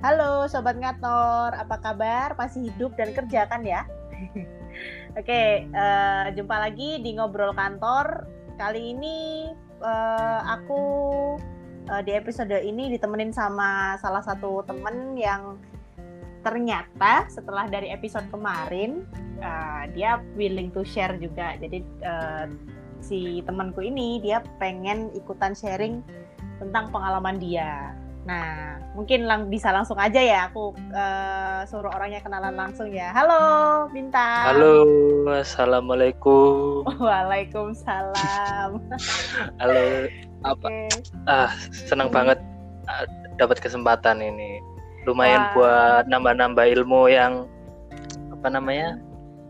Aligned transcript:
Halo 0.00 0.48
Sobat 0.48 0.80
Ngator, 0.80 1.52
apa 1.52 1.76
kabar? 1.76 2.32
Masih 2.40 2.72
hidup 2.72 2.96
dan 2.96 3.12
kerja 3.12 3.44
kan 3.44 3.60
ya? 3.60 3.84
Oke, 5.20 5.68
uh, 5.76 6.24
jumpa 6.32 6.56
lagi 6.56 7.04
di 7.04 7.20
Ngobrol 7.20 7.52
Kantor. 7.52 8.24
Kali 8.56 8.96
ini 8.96 9.44
uh, 9.84 10.40
aku 10.56 10.82
uh, 11.92 12.00
di 12.00 12.16
episode 12.16 12.48
ini 12.64 12.88
ditemenin 12.96 13.28
sama 13.28 14.00
salah 14.00 14.24
satu 14.24 14.64
temen 14.64 15.20
yang 15.20 15.60
ternyata 16.48 17.28
setelah 17.28 17.68
dari 17.68 17.92
episode 17.92 18.24
kemarin 18.32 19.04
uh, 19.44 19.84
dia 19.92 20.16
willing 20.32 20.72
to 20.72 20.80
share 20.80 21.12
juga. 21.20 21.60
Jadi 21.60 21.84
uh, 22.08 22.48
si 23.04 23.44
temanku 23.44 23.84
ini 23.84 24.16
dia 24.24 24.40
pengen 24.56 25.12
ikutan 25.12 25.52
sharing 25.52 26.00
tentang 26.56 26.88
pengalaman 26.88 27.36
dia. 27.36 27.92
Nah, 28.30 28.78
mungkin 28.94 29.26
lang 29.26 29.50
bisa 29.50 29.74
langsung 29.74 29.98
aja 29.98 30.22
ya 30.22 30.46
aku 30.46 30.70
uh, 30.94 31.66
suruh 31.66 31.90
orangnya 31.90 32.22
kenalan 32.22 32.54
langsung 32.54 32.86
ya. 32.94 33.10
Halo, 33.10 33.90
Bintang. 33.90 34.54
Halo, 34.54 34.86
assalamualaikum. 35.34 36.86
Waalaikumsalam. 37.02 38.70
Halo, 39.58 39.82
apa? 40.46 40.62
Okay. 40.62 40.86
Ah, 41.26 41.50
senang 41.74 42.14
banget 42.14 42.38
uh, 42.86 43.02
dapat 43.34 43.58
kesempatan 43.58 44.22
ini. 44.22 44.62
Lumayan 45.10 45.50
Wah. 45.50 45.54
buat 45.58 46.04
nambah-nambah 46.06 46.70
ilmu 46.78 47.10
yang 47.10 47.50
apa 48.30 48.46
namanya 48.46 48.94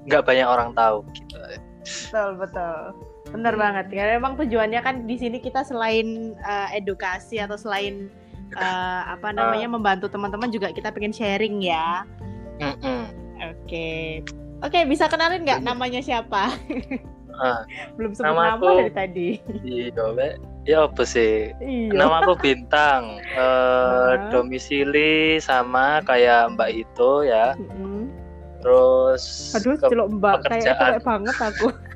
nggak 0.09 0.25
banyak 0.25 0.49
orang 0.49 0.73
tahu 0.73 1.05
gitu. 1.13 1.37
Betul 1.85 2.29
betul. 2.41 2.97
Bener 3.29 3.61
banget. 3.61 3.93
Karena 3.93 4.17
memang 4.17 4.41
tujuannya 4.41 4.81
kan 4.81 5.05
di 5.05 5.21
sini 5.21 5.37
kita 5.37 5.69
selain 5.69 6.33
uh, 6.41 6.73
edukasi 6.73 7.37
atau 7.37 7.61
selain 7.61 8.09
uh, 8.57 9.03
apa 9.15 9.29
namanya 9.31 9.69
uh. 9.69 9.73
membantu 9.79 10.07
teman-teman 10.11 10.51
juga 10.51 10.73
kita 10.75 10.91
pengen 10.91 11.15
sharing 11.15 11.63
ya. 11.63 12.03
Oke. 12.59 12.85
Mm 12.85 13.07
Oke, 14.61 14.77
okay, 14.77 14.83
bisa 14.85 15.09
kenalin 15.09 15.49
nggak 15.49 15.65
namanya 15.65 16.05
siapa? 16.05 16.53
Uh, 17.33 17.65
Belum 17.97 18.13
sebut 18.13 18.29
nama, 18.29 18.61
nama 18.61 18.77
dari 18.77 18.93
tadi. 18.93 19.29
Iya, 19.65 20.37
ya 20.69 20.85
apa 20.85 21.03
sih? 21.09 21.57
Iya. 21.65 21.97
Nama 21.97 22.21
aku 22.21 22.37
Bintang. 22.45 23.25
Uh, 23.33 23.41
uh. 23.41 24.13
Domisili 24.29 25.41
sama 25.41 26.05
kayak 26.05 26.53
Mbak 26.53 26.71
itu 26.77 27.11
ya. 27.25 27.57
Mm 27.57 27.69
-hmm. 27.73 28.01
Terus. 28.61 29.57
Aduh, 29.57 29.81
celok 29.81 30.09
Mbak 30.21 30.37
kayak 30.45 31.01
banget 31.01 31.37
aku. 31.41 31.73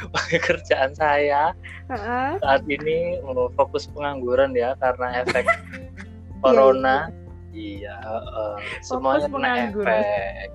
pekerjaan 0.32 0.92
saya 0.96 1.52
uh-huh. 1.90 2.38
saat 2.40 2.62
ini 2.66 3.20
fokus 3.56 3.88
pengangguran 3.90 4.56
ya 4.56 4.74
karena 4.80 5.24
efek 5.24 5.46
corona. 6.44 7.12
Iya, 7.50 7.98
iya. 7.98 8.20
Uh, 8.30 8.56
semuanya 8.80 9.26
kena 9.28 9.50
efek. 9.68 10.48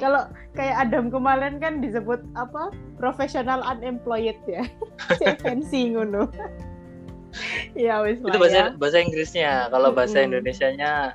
Kalau 0.00 0.24
kayak 0.56 0.88
Adam 0.88 1.12
kemarin 1.12 1.60
kan 1.60 1.84
disebut 1.84 2.24
apa 2.34 2.72
profesional 2.96 3.60
unemployed 3.64 4.36
ya. 4.48 4.64
Fancy 5.44 5.92
ngono. 5.92 6.28
Ya 7.76 8.00
wis 8.00 8.18
itu 8.24 8.32
bahasa 8.40 8.72
ya. 8.72 8.80
bahasa 8.80 8.98
Inggrisnya. 9.04 9.52
Kalau 9.68 9.92
bahasa. 9.92 10.24
Indonesia-nya 10.24 11.14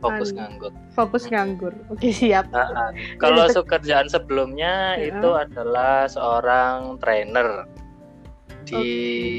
fokus 0.00 0.30
nganggur. 0.32 0.72
fokus 0.96 1.24
nganggur. 1.28 1.74
Oke 1.92 2.10
siap. 2.10 2.48
Nah, 2.50 2.90
kalau 3.20 3.46
kerjaan 3.52 4.08
sebelumnya 4.08 4.96
ya. 4.96 5.12
itu 5.12 5.28
adalah 5.36 6.08
seorang 6.08 6.96
trainer 6.98 7.68
di 8.64 8.84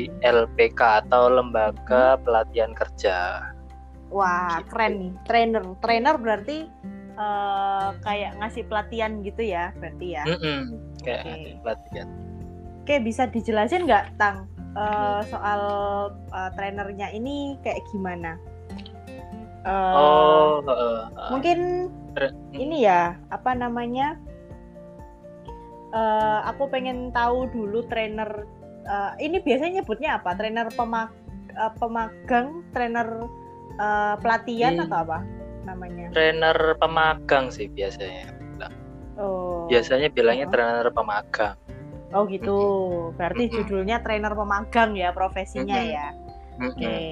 okay. 0.10 0.32
LPK 0.46 1.06
atau 1.06 1.30
lembaga 1.30 2.16
hmm. 2.18 2.22
pelatihan 2.24 2.72
kerja. 2.78 3.50
Wah 4.14 4.62
gitu. 4.62 4.70
keren 4.76 4.94
nih. 5.00 5.12
Trainer. 5.26 5.64
Trainer 5.82 6.16
berarti 6.20 6.58
uh, 7.16 7.96
kayak 8.04 8.38
ngasih 8.40 8.64
pelatihan 8.68 9.24
gitu 9.26 9.42
ya 9.42 9.74
berarti 9.80 10.08
ya? 10.20 10.24
Mm 10.28 10.38
-mm, 10.40 10.62
kayak 11.02 11.24
okay. 11.26 11.54
pelatihan. 11.64 12.08
Oke 12.82 12.96
bisa 13.02 13.24
dijelasin 13.30 13.86
nggak 13.86 14.18
tang 14.18 14.50
uh, 14.76 15.22
soal 15.28 15.62
uh, 16.34 16.50
trainernya 16.56 17.14
ini 17.14 17.56
kayak 17.64 17.82
gimana 17.94 18.36
Uh, 19.62 19.94
oh, 19.94 20.52
uh, 20.66 20.74
uh, 20.74 21.02
mungkin 21.30 21.90
uh, 22.18 22.34
ini 22.54 22.86
ya 22.90 23.14
apa 23.30 23.54
namanya? 23.54 24.18
Uh, 25.92 26.42
aku 26.48 26.72
pengen 26.72 27.14
tahu 27.14 27.46
dulu 27.52 27.86
trainer. 27.92 28.48
Uh, 28.82 29.14
ini 29.22 29.38
biasanya 29.38 29.82
nyebutnya 29.82 30.18
apa? 30.18 30.34
Trainer 30.34 30.66
pemag 30.74 31.14
uh, 31.54 31.72
pemagang, 31.78 32.66
trainer 32.74 33.30
uh, 33.78 34.18
pelatihan 34.18 34.82
hmm. 34.82 34.84
atau 34.90 34.98
apa 35.06 35.20
namanya? 35.68 36.10
Trainer 36.10 36.58
pemagang 36.82 37.54
sih 37.54 37.70
biasanya. 37.70 38.34
Oh. 39.22 39.70
Biasanya 39.70 40.10
bilangnya 40.10 40.50
uh. 40.50 40.52
trainer 40.52 40.88
pemagang. 40.90 41.56
Oh 42.12 42.26
gitu. 42.28 42.60
Berarti 43.16 43.48
judulnya 43.48 44.02
trainer 44.02 44.34
pemagang 44.34 44.98
ya 44.98 45.14
profesinya 45.14 45.80
ya. 45.80 46.08
Oke. 46.60 46.76
Okay. 46.76 47.08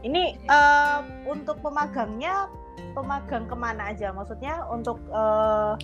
Ini 0.00 0.40
uh, 0.48 1.04
untuk 1.28 1.60
pemagangnya 1.60 2.48
pemagang 2.96 3.44
ke 3.44 3.56
mana 3.56 3.92
aja? 3.92 4.12
Maksudnya 4.16 4.64
untuk 4.72 4.96
uh, 5.12 5.76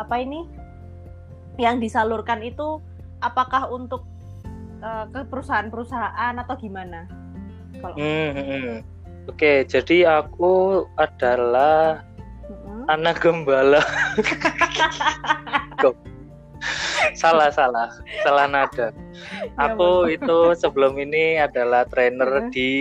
apa 0.00 0.14
ini 0.20 0.48
yang 1.60 1.82
disalurkan 1.82 2.40
itu 2.40 2.80
apakah 3.20 3.68
untuk 3.68 4.06
uh, 4.80 5.04
ke 5.10 5.26
perusahaan-perusahaan 5.28 6.34
atau 6.38 6.54
gimana? 6.56 7.04
Kalau 7.78 7.96
hmm, 7.98 8.30
hmm, 8.32 8.46
hmm. 8.48 8.76
Oke, 9.28 9.68
jadi 9.68 10.24
aku 10.24 10.86
adalah 10.96 12.00
hmm. 12.48 12.88
anak 12.88 13.20
gembala. 13.20 13.84
salah 17.14 17.48
salah 17.52 17.88
salah 18.24 18.46
nada 18.48 18.92
ya, 18.92 19.48
aku 19.56 20.12
itu 20.12 20.52
sebelum 20.56 20.98
ini 20.98 21.40
adalah 21.40 21.84
trainer 21.88 22.28
uh 22.28 22.46
di 22.48 22.72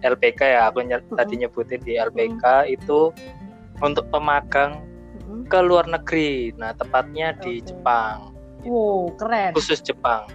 LPK 0.00 0.40
ya 0.56 0.72
aku 0.72 0.84
ny 0.84 0.96
tadi 1.16 1.34
nyebutin 1.44 1.80
di 1.84 1.96
LPK 1.96 2.44
uh 2.44 2.62
itu 2.66 3.12
untuk 3.80 4.08
pemagang 4.12 4.80
uh 4.80 5.42
ke 5.46 5.58
luar 5.62 5.86
negeri 5.86 6.50
nah 6.58 6.74
tepatnya 6.74 7.36
di 7.38 7.62
Jepang 7.62 8.34
wow 8.66 9.10
keren 9.14 9.54
khusus 9.54 9.78
Jepang 9.82 10.26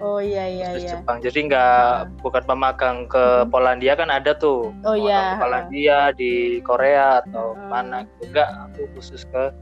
Oh 0.00 0.16
iya 0.16 0.48
iya 0.48 0.72
khusus 0.72 0.88
iya. 0.88 0.92
Jepang. 0.96 1.20
Jadi 1.20 1.38
nggak 1.52 2.08
uh. 2.08 2.08
bukan 2.24 2.42
pemagang 2.48 3.04
ke 3.04 3.44
uh 3.44 3.44
Polandia 3.52 3.92
kan 3.92 4.08
ada 4.08 4.32
tuh. 4.32 4.72
Oh 4.88 4.96
iya. 4.96 5.36
Ke 5.36 5.44
Polandia 5.44 5.98
di 6.16 6.64
Korea 6.64 7.20
atau 7.20 7.52
uh. 7.52 7.68
mana. 7.68 8.08
Enggak, 8.24 8.48
aku 8.48 8.88
khusus 8.96 9.28
ke 9.28 9.52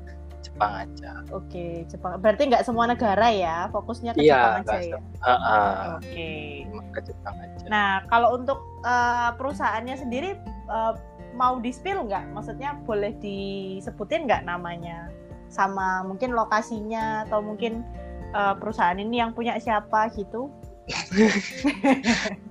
Jepang 0.58 0.74
aja. 0.74 1.12
Oke, 1.30 1.86
Jepang. 1.86 2.18
Berarti 2.18 2.42
nggak 2.50 2.66
semua 2.66 2.90
negara 2.90 3.30
ya, 3.30 3.70
fokusnya 3.70 4.10
ke 4.18 4.26
iya, 4.26 4.58
Jepang 4.58 4.66
aja 4.66 4.78
ya. 4.82 4.98
Uh, 5.22 5.30
uh, 5.30 5.74
Oke. 6.02 6.66
Ke 6.90 7.00
Jepang 7.06 7.38
aja. 7.38 7.64
Nah, 7.70 8.02
kalau 8.10 8.34
untuk 8.34 8.58
uh, 8.82 9.30
perusahaannya 9.38 9.94
sendiri 9.94 10.34
uh, 10.66 10.98
mau 11.38 11.62
di 11.62 11.70
spill 11.70 12.10
nggak? 12.10 12.34
Maksudnya 12.34 12.74
boleh 12.82 13.14
disebutin 13.22 14.26
nggak 14.26 14.50
namanya? 14.50 15.14
Sama 15.46 16.02
mungkin 16.02 16.34
lokasinya 16.34 17.22
atau 17.30 17.38
mungkin 17.38 17.86
uh, 18.34 18.58
perusahaan 18.58 18.98
ini 18.98 19.22
yang 19.22 19.30
punya 19.38 19.54
siapa 19.62 20.10
gitu? 20.18 20.50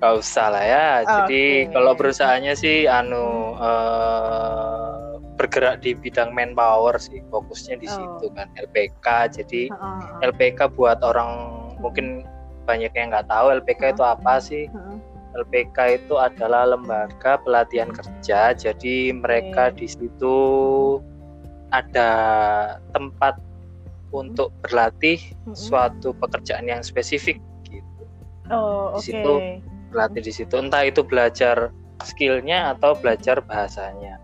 Gak 0.00 0.16
usah 0.16 0.48
lah 0.48 0.64
ya. 0.64 0.88
Jadi 1.04 1.68
okay. 1.68 1.72
kalau 1.76 1.92
perusahaannya 1.92 2.56
sih 2.56 2.88
anu 2.88 3.52
uh, 3.60 4.59
bergerak 5.40 5.80
di 5.80 5.96
bidang 5.96 6.36
manpower 6.36 7.00
sih 7.00 7.24
fokusnya 7.32 7.80
di 7.80 7.88
oh. 7.88 7.96
situ 7.96 8.26
kan 8.36 8.52
LPK 8.60 9.06
jadi 9.40 9.72
uh. 9.72 10.20
LPK 10.20 10.76
buat 10.76 11.00
orang 11.00 11.56
mungkin 11.80 12.28
banyak 12.68 12.92
yang 12.92 13.10
nggak 13.10 13.26
tahu 13.26 13.50
LPK 13.58 13.96
itu 13.96 14.04
apa 14.04 14.38
sih? 14.38 14.70
LPK 15.34 16.04
itu 16.04 16.14
adalah 16.18 16.70
lembaga 16.70 17.38
pelatihan 17.42 17.90
kerja. 17.90 18.54
Jadi 18.54 19.14
mereka 19.14 19.74
okay. 19.74 19.78
di 19.82 19.86
situ 19.90 20.36
ada 21.74 22.10
tempat 22.94 23.38
untuk 24.10 24.50
berlatih 24.62 25.18
uh, 25.46 25.54
suatu 25.54 26.14
pekerjaan 26.18 26.66
yang 26.66 26.82
spesifik 26.82 27.38
gitu. 27.66 28.02
Oh, 28.50 28.98
di 28.98 29.10
situ 29.10 29.32
berlatih 29.90 30.22
di 30.22 30.32
situ. 30.34 30.54
Entah 30.58 30.82
itu 30.86 31.02
belajar 31.06 31.70
skillnya 32.02 32.74
atau 32.74 32.98
belajar 32.98 33.38
bahasanya 33.44 34.18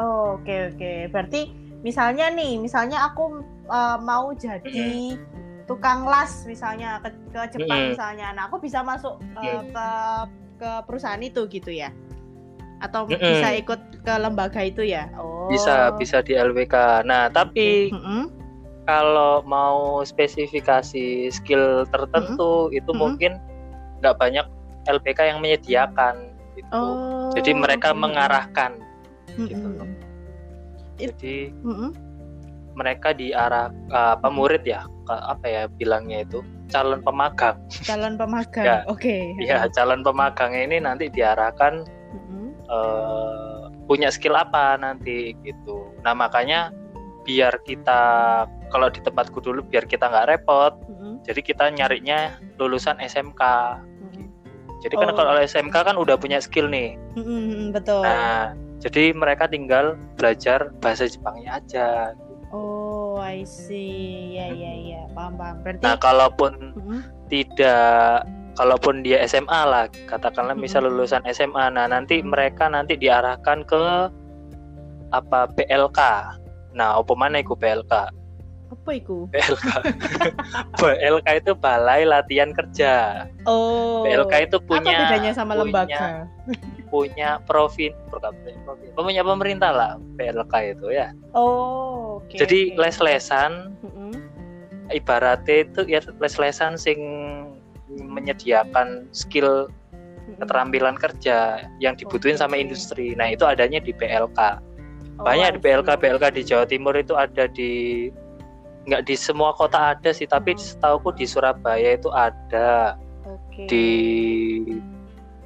Oh, 0.00 0.40
oke 0.40 0.44
okay, 0.44 0.58
oke. 0.72 0.76
Okay. 0.78 0.98
Berarti 1.10 1.40
misalnya 1.84 2.32
nih, 2.32 2.56
misalnya 2.56 3.04
aku 3.10 3.44
uh, 3.68 3.98
mau 4.00 4.32
jadi 4.32 5.16
tukang 5.68 6.04
las 6.08 6.44
misalnya 6.44 6.98
ke, 7.02 7.10
ke 7.32 7.40
Jepang 7.58 7.92
misalnya. 7.94 8.32
Nah, 8.32 8.48
aku 8.48 8.62
bisa 8.62 8.80
masuk 8.80 9.20
uh, 9.36 9.62
ke 9.62 9.88
ke 10.62 10.70
perusahaan 10.86 11.20
itu 11.20 11.44
gitu 11.50 11.70
ya. 11.74 11.90
Atau 12.82 13.06
mm. 13.06 13.18
bisa 13.18 13.48
ikut 13.58 13.80
ke 14.02 14.14
lembaga 14.18 14.62
itu 14.62 14.82
ya? 14.82 15.10
Oh. 15.18 15.46
Bisa, 15.50 15.94
bisa 15.98 16.22
di 16.22 16.34
LWK. 16.34 17.06
Nah, 17.06 17.30
tapi 17.30 17.90
mm 17.94 18.00
-hmm. 18.00 18.22
kalau 18.86 19.42
mau 19.46 20.02
spesifikasi 20.02 21.30
skill 21.30 21.86
tertentu 21.90 22.66
mm 22.66 22.68
-hmm. 22.70 22.78
itu 22.78 22.90
mm 22.90 22.94
-hmm. 22.94 23.02
mungkin 23.02 23.32
nggak 24.02 24.18
banyak 24.18 24.46
LPK 24.90 25.20
yang 25.30 25.38
menyediakan 25.38 26.34
gitu. 26.58 26.74
Oh, 26.74 27.30
Jadi 27.38 27.54
mereka 27.54 27.94
okay. 27.94 28.00
mengarahkan 28.02 28.72
mm-hmm. 29.30 29.46
gitu 29.48 29.66
loh. 29.78 29.90
Jadi 30.98 31.36
mm-hmm. 31.50 31.90
mereka 32.78 33.12
diarah 33.12 33.68
uh, 33.92 34.16
apa 34.16 34.28
murid 34.32 34.64
ya 34.64 34.88
apa 35.10 35.44
ya 35.44 35.62
bilangnya 35.68 36.24
itu 36.24 36.40
calon 36.72 37.04
pemagang. 37.04 37.58
Calon 37.84 38.16
pemagang. 38.16 38.64
ya, 38.64 38.78
Oke. 38.88 39.36
Okay. 39.36 39.44
Ya 39.44 39.68
calon 39.70 40.00
pemagang 40.00 40.56
ini 40.56 40.80
nanti 40.80 41.12
diarahkan 41.12 41.84
mm-hmm. 41.86 42.46
uh, 42.70 43.68
punya 43.84 44.08
skill 44.08 44.38
apa 44.38 44.80
nanti 44.80 45.36
gitu. 45.44 45.92
Nah 46.00 46.16
makanya 46.16 46.72
biar 47.22 47.54
kita 47.62 48.00
kalau 48.70 48.88
di 48.90 49.00
tempatku 49.04 49.38
dulu 49.38 49.62
biar 49.62 49.86
kita 49.86 50.10
nggak 50.10 50.28
repot 50.36 50.74
mm-hmm. 50.90 51.22
jadi 51.26 51.40
kita 51.40 51.64
nyarinya 51.70 52.18
lulusan 52.58 52.98
SMK 52.98 53.42
mm-hmm. 53.42 54.26
jadi 54.82 54.94
kan 54.98 55.08
oh. 55.14 55.16
kalau 55.16 55.32
SMK 55.38 55.76
kan 55.76 55.96
udah 55.96 56.18
punya 56.18 56.42
skill 56.42 56.66
nih 56.66 56.98
mm-hmm, 57.14 57.70
betul 57.70 58.02
nah 58.02 58.56
jadi 58.82 59.14
mereka 59.14 59.46
tinggal 59.46 59.94
belajar 60.18 60.74
bahasa 60.82 61.06
Jepangnya 61.06 61.62
aja 61.62 61.88
oh 62.50 63.22
I 63.22 63.46
see 63.46 64.36
ya 64.36 64.50
ya 64.50 64.72
ya 64.74 65.02
paham 65.14 65.38
paham 65.38 65.56
berarti 65.62 65.82
nah 65.86 65.96
kalaupun 65.96 66.52
mm-hmm. 66.74 67.00
tidak 67.30 68.26
kalaupun 68.58 69.00
dia 69.00 69.22
SMA 69.24 69.60
lah 69.64 69.86
katakanlah 70.10 70.58
misal 70.58 70.84
lulusan 70.84 71.24
SMA 71.30 71.70
nah 71.72 71.86
nanti 71.86 72.20
mereka 72.20 72.68
nanti 72.68 72.98
diarahkan 72.98 73.64
ke 73.64 74.10
apa 75.12 75.48
PLK 75.56 76.00
Nah, 76.72 76.98
apa 76.98 77.12
mana 77.12 77.40
iku 77.40 77.52
PLK? 77.52 77.92
Apa 78.72 78.90
iku? 78.96 79.28
PLK. 79.28 79.68
PLK 80.80 81.28
itu 81.44 81.52
Balai 81.52 82.08
Latihan 82.08 82.50
Kerja. 82.56 83.28
Oh. 83.44 84.08
PLK 84.08 84.48
itu 84.48 84.56
punya 84.64 84.96
Apa 84.96 85.00
bedanya 85.04 85.30
sama 85.36 85.52
punya, 85.52 85.60
lembaga? 85.68 86.04
punya 86.92 87.40
profit, 87.48 87.96
punya 88.92 89.24
pemerintah 89.24 89.72
lah 89.72 89.92
PLK 90.20 90.76
itu 90.76 90.92
ya. 90.92 91.16
Oh, 91.32 92.20
okay, 92.20 92.44
Jadi 92.44 92.58
okay. 92.76 92.80
les-lesan 92.84 93.72
mm 93.80 93.88
-hmm. 93.88 94.12
ibaratnya 94.92 95.56
itu 95.64 95.80
ya 95.88 96.04
les-lesan 96.20 96.76
sing 96.76 97.00
menyediakan 97.88 99.08
skill 99.16 99.72
keterampilan 100.36 101.00
kerja 101.00 101.64
yang 101.80 101.96
dibutuhin 101.96 102.36
okay. 102.36 102.44
sama 102.44 102.60
industri. 102.60 103.16
Nah, 103.16 103.32
itu 103.32 103.48
adanya 103.48 103.80
di 103.80 103.96
PLK 103.96 104.60
Oh, 105.20 105.24
banyak 105.28 105.54
di 105.54 105.60
PLK 105.60 105.88
PLK 106.00 106.24
di 106.32 106.42
Jawa 106.42 106.64
Timur 106.64 106.96
itu 106.96 107.12
ada 107.14 107.46
di 107.46 108.08
nggak 108.90 109.06
di 109.06 109.14
semua 109.14 109.54
kota 109.54 109.94
ada 109.94 110.10
sih 110.10 110.26
tapi 110.26 110.56
hmm. 110.56 110.58
setahuku 110.58 111.14
di 111.14 111.26
Surabaya 111.28 111.94
itu 111.94 112.10
ada 112.10 112.98
okay. 113.22 113.66
di 113.70 113.88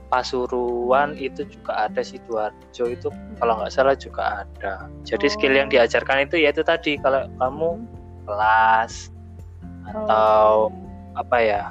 Pasuruan 0.07 1.19
itu 1.19 1.43
juga 1.51 1.91
ada 1.91 1.99
si 1.99 2.17
Sidoarjo 2.17 2.85
itu 2.87 3.09
kalau 3.43 3.59
nggak 3.59 3.75
salah 3.75 3.99
juga 3.99 4.47
ada 4.47 4.87
jadi 5.03 5.27
skill 5.27 5.55
yang 5.59 5.67
oh. 5.67 5.73
diajarkan 5.75 6.31
itu 6.31 6.39
ya 6.39 6.55
itu 6.55 6.63
tadi 6.63 6.95
kalau 7.03 7.27
kamu 7.43 7.83
kelas 8.27 9.11
atau 9.87 10.71
oh. 10.71 11.19
apa 11.19 11.37
ya 11.43 11.63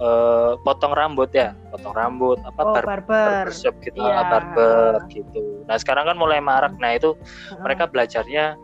uh, 0.00 0.58
potong 0.64 0.92
rambut 0.92 1.30
ya 1.32 1.52
potong 1.70 1.94
rambut 1.94 2.38
apa 2.44 2.60
oh, 2.60 2.72
bar 2.74 2.84
barber 2.84 3.46
shop 3.52 3.76
gitu 3.84 4.00
yeah. 4.00 4.24
barber 4.26 5.04
gitu 5.12 5.62
nah 5.68 5.76
sekarang 5.76 6.08
kan 6.08 6.16
mulai 6.16 6.40
marak 6.40 6.74
nah 6.80 6.96
itu 6.96 7.14
uh. 7.14 7.60
mereka 7.60 7.86
belajarnya 7.88 8.56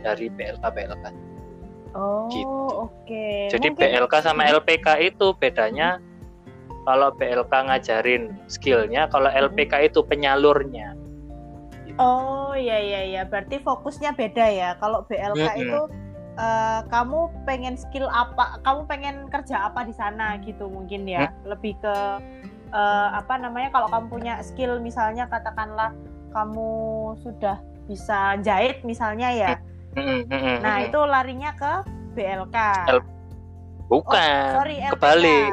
dari 0.00 0.32
PLK 0.32 0.64
PLK 0.64 1.04
oh 1.94 2.30
gitu. 2.32 2.48
oke 2.48 2.92
okay. 3.04 3.50
jadi 3.50 3.68
Mungkin... 3.74 4.06
PLK 4.08 4.14
sama 4.22 4.42
LPK 4.48 4.86
itu 5.14 5.26
bedanya 5.36 5.98
kalau 6.84 7.12
PLK 7.16 7.52
ngajarin 7.52 8.22
skillnya 8.48 9.06
kalau 9.12 9.28
LPK 9.28 9.92
itu 9.92 10.00
penyalurnya. 10.04 10.96
Oh 12.00 12.56
iya 12.56 12.80
iya 12.80 13.00
iya. 13.04 13.22
Berarti 13.28 13.60
fokusnya 13.60 14.16
beda 14.16 14.46
ya. 14.48 14.70
Kalau 14.80 15.04
BLK 15.04 15.36
mm 15.36 15.48
-hmm. 15.52 15.62
itu 15.62 15.80
uh, 16.40 16.80
kamu 16.88 17.28
pengen 17.44 17.74
skill 17.76 18.08
apa 18.08 18.60
kamu 18.64 18.80
pengen 18.88 19.16
kerja 19.28 19.68
apa 19.68 19.84
di 19.84 19.92
sana 19.92 20.40
gitu 20.40 20.70
mungkin 20.70 21.04
ya? 21.04 21.28
Hmm? 21.28 21.52
lebih 21.52 21.76
ke 21.84 21.96
uh, 22.72 23.08
apa 23.12 23.36
namanya 23.36 23.68
kalau 23.74 23.88
kamu 23.92 24.06
punya 24.08 24.34
skill 24.40 24.80
misalnya 24.80 25.28
katakanlah 25.28 25.92
kamu 26.30 26.70
sudah 27.20 27.60
bisa 27.90 28.38
jahit 28.40 28.80
misalnya 28.86 29.28
ya? 29.34 29.52
Hmm, 29.98 30.22
hmm, 30.22 30.30
hmm, 30.30 30.56
nah 30.62 30.86
itu 30.86 31.00
larinya 31.02 31.50
ke 31.58 31.72
BLK 32.14 32.56
L 32.94 33.02
bukan 33.90 34.54
oh, 34.54 34.62
sorry, 34.62 34.78
LPK. 34.78 34.94
kebalik 34.94 35.52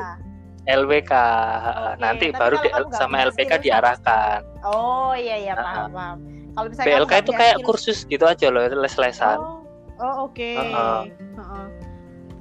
LWK 0.67 1.13
okay, 1.15 1.93
nanti 2.03 2.25
baru 2.35 2.59
di, 2.59 2.69
sama 2.95 3.23
LPK 3.31 3.57
skill, 3.57 3.63
diarahkan 3.63 4.39
oh 4.67 5.15
iya 5.15 5.35
iya 5.39 5.53
paham 5.55 5.89
paham 5.95 6.17
kalau 6.57 6.67
misalnya 6.73 6.87
BLK 6.91 7.13
itu 7.23 7.31
kayak 7.33 7.55
skill... 7.57 7.67
kursus 7.67 7.97
gitu 8.05 8.25
aja 8.27 8.47
loh 8.51 8.63
les-lesan 8.67 9.39
oh 9.39 9.57
Oh 9.97 10.29
oke. 10.29 10.37
Okay. 10.37 10.57
Uh 10.57 11.41
-uh. 11.41 11.65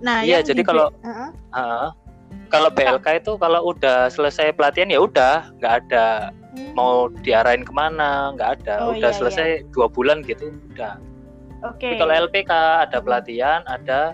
Nah 0.05 0.21
iya 0.25 0.45
jadi 0.45 0.61
kalau 0.61 0.93
uh 0.93 1.09
-uh. 1.09 1.31
Uh, 1.57 1.89
kalau 2.53 2.69
BLK 2.71 3.25
itu 3.25 3.33
kalau 3.41 3.61
udah 3.75 4.13
selesai 4.13 4.55
pelatihan 4.55 4.93
ya 4.93 5.01
udah 5.03 5.51
nggak 5.59 5.73
ada 5.83 6.31
hmm. 6.55 6.77
mau 6.77 7.09
diarahin 7.25 7.65
ke 7.65 7.73
mana 7.73 8.31
nggak 8.37 8.63
ada 8.63 8.75
oh, 8.87 8.95
udah 8.95 9.11
iya, 9.11 9.19
selesai 9.19 9.49
iya. 9.65 9.67
dua 9.73 9.89
bulan 9.89 10.21
gitu 10.23 10.53
udah. 10.77 11.01
Oke. 11.65 11.89
Okay. 11.89 11.93
kalau 11.97 12.13
LPK 12.13 12.53
ada 12.87 12.99
pelatihan 13.01 13.65
ada 13.65 14.13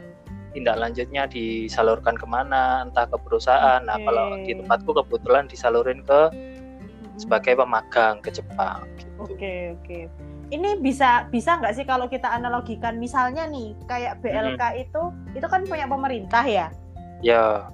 tindak 0.52 0.76
lanjutnya 0.78 1.26
disalurkan 1.26 2.14
ke 2.14 2.26
mana 2.28 2.86
entah 2.86 3.08
ke 3.08 3.16
perusahaan. 3.18 3.80
Okay. 3.82 3.88
Nah 3.88 3.96
kalau 4.04 4.24
di 4.44 4.52
tempatku 4.56 4.90
kebetulan 4.92 5.44
disalurin 5.48 6.00
ke 6.04 6.20
sebagai 7.16 7.56
pemagang 7.58 8.20
ke 8.20 8.30
Jepang. 8.32 8.84
Gitu. 8.96 9.12
Oke 9.20 9.34
okay, 9.36 9.60
oke. 9.74 9.84
Okay 9.84 10.32
ini 10.52 10.76
bisa 10.78 11.26
bisa 11.32 11.56
nggak 11.56 11.74
sih 11.74 11.84
kalau 11.88 12.06
kita 12.06 12.28
analogikan 12.28 13.00
misalnya 13.00 13.48
nih 13.48 13.72
kayak 13.88 14.20
BLK 14.20 14.60
hmm. 14.62 14.82
itu 14.84 15.02
itu 15.32 15.46
kan 15.48 15.64
punya 15.64 15.88
pemerintah 15.88 16.44
ya 16.44 16.68
ya 17.24 17.72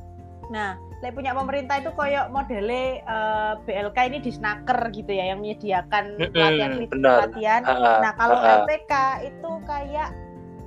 nah 0.49 0.79
like 1.03 1.15
punya 1.15 1.35
pemerintah 1.35 1.83
itu 1.83 1.91
koyok 1.93 2.31
modele 2.31 3.03
uh, 3.05 3.59
eh, 3.67 3.83
BLK 3.83 3.99
ini 4.15 4.19
di 4.23 4.31
snaker 4.31 4.79
gitu 4.95 5.11
ya 5.11 5.35
yang 5.35 5.43
menyediakan 5.43 6.05
pelatihan 6.31 6.71
hmm, 6.79 6.89
pelatihan 6.95 7.61
nah 8.01 8.13
kalau 8.15 8.39
uh, 8.39 8.65
LPK 8.65 8.93
itu 9.27 9.51
kayak 9.67 10.09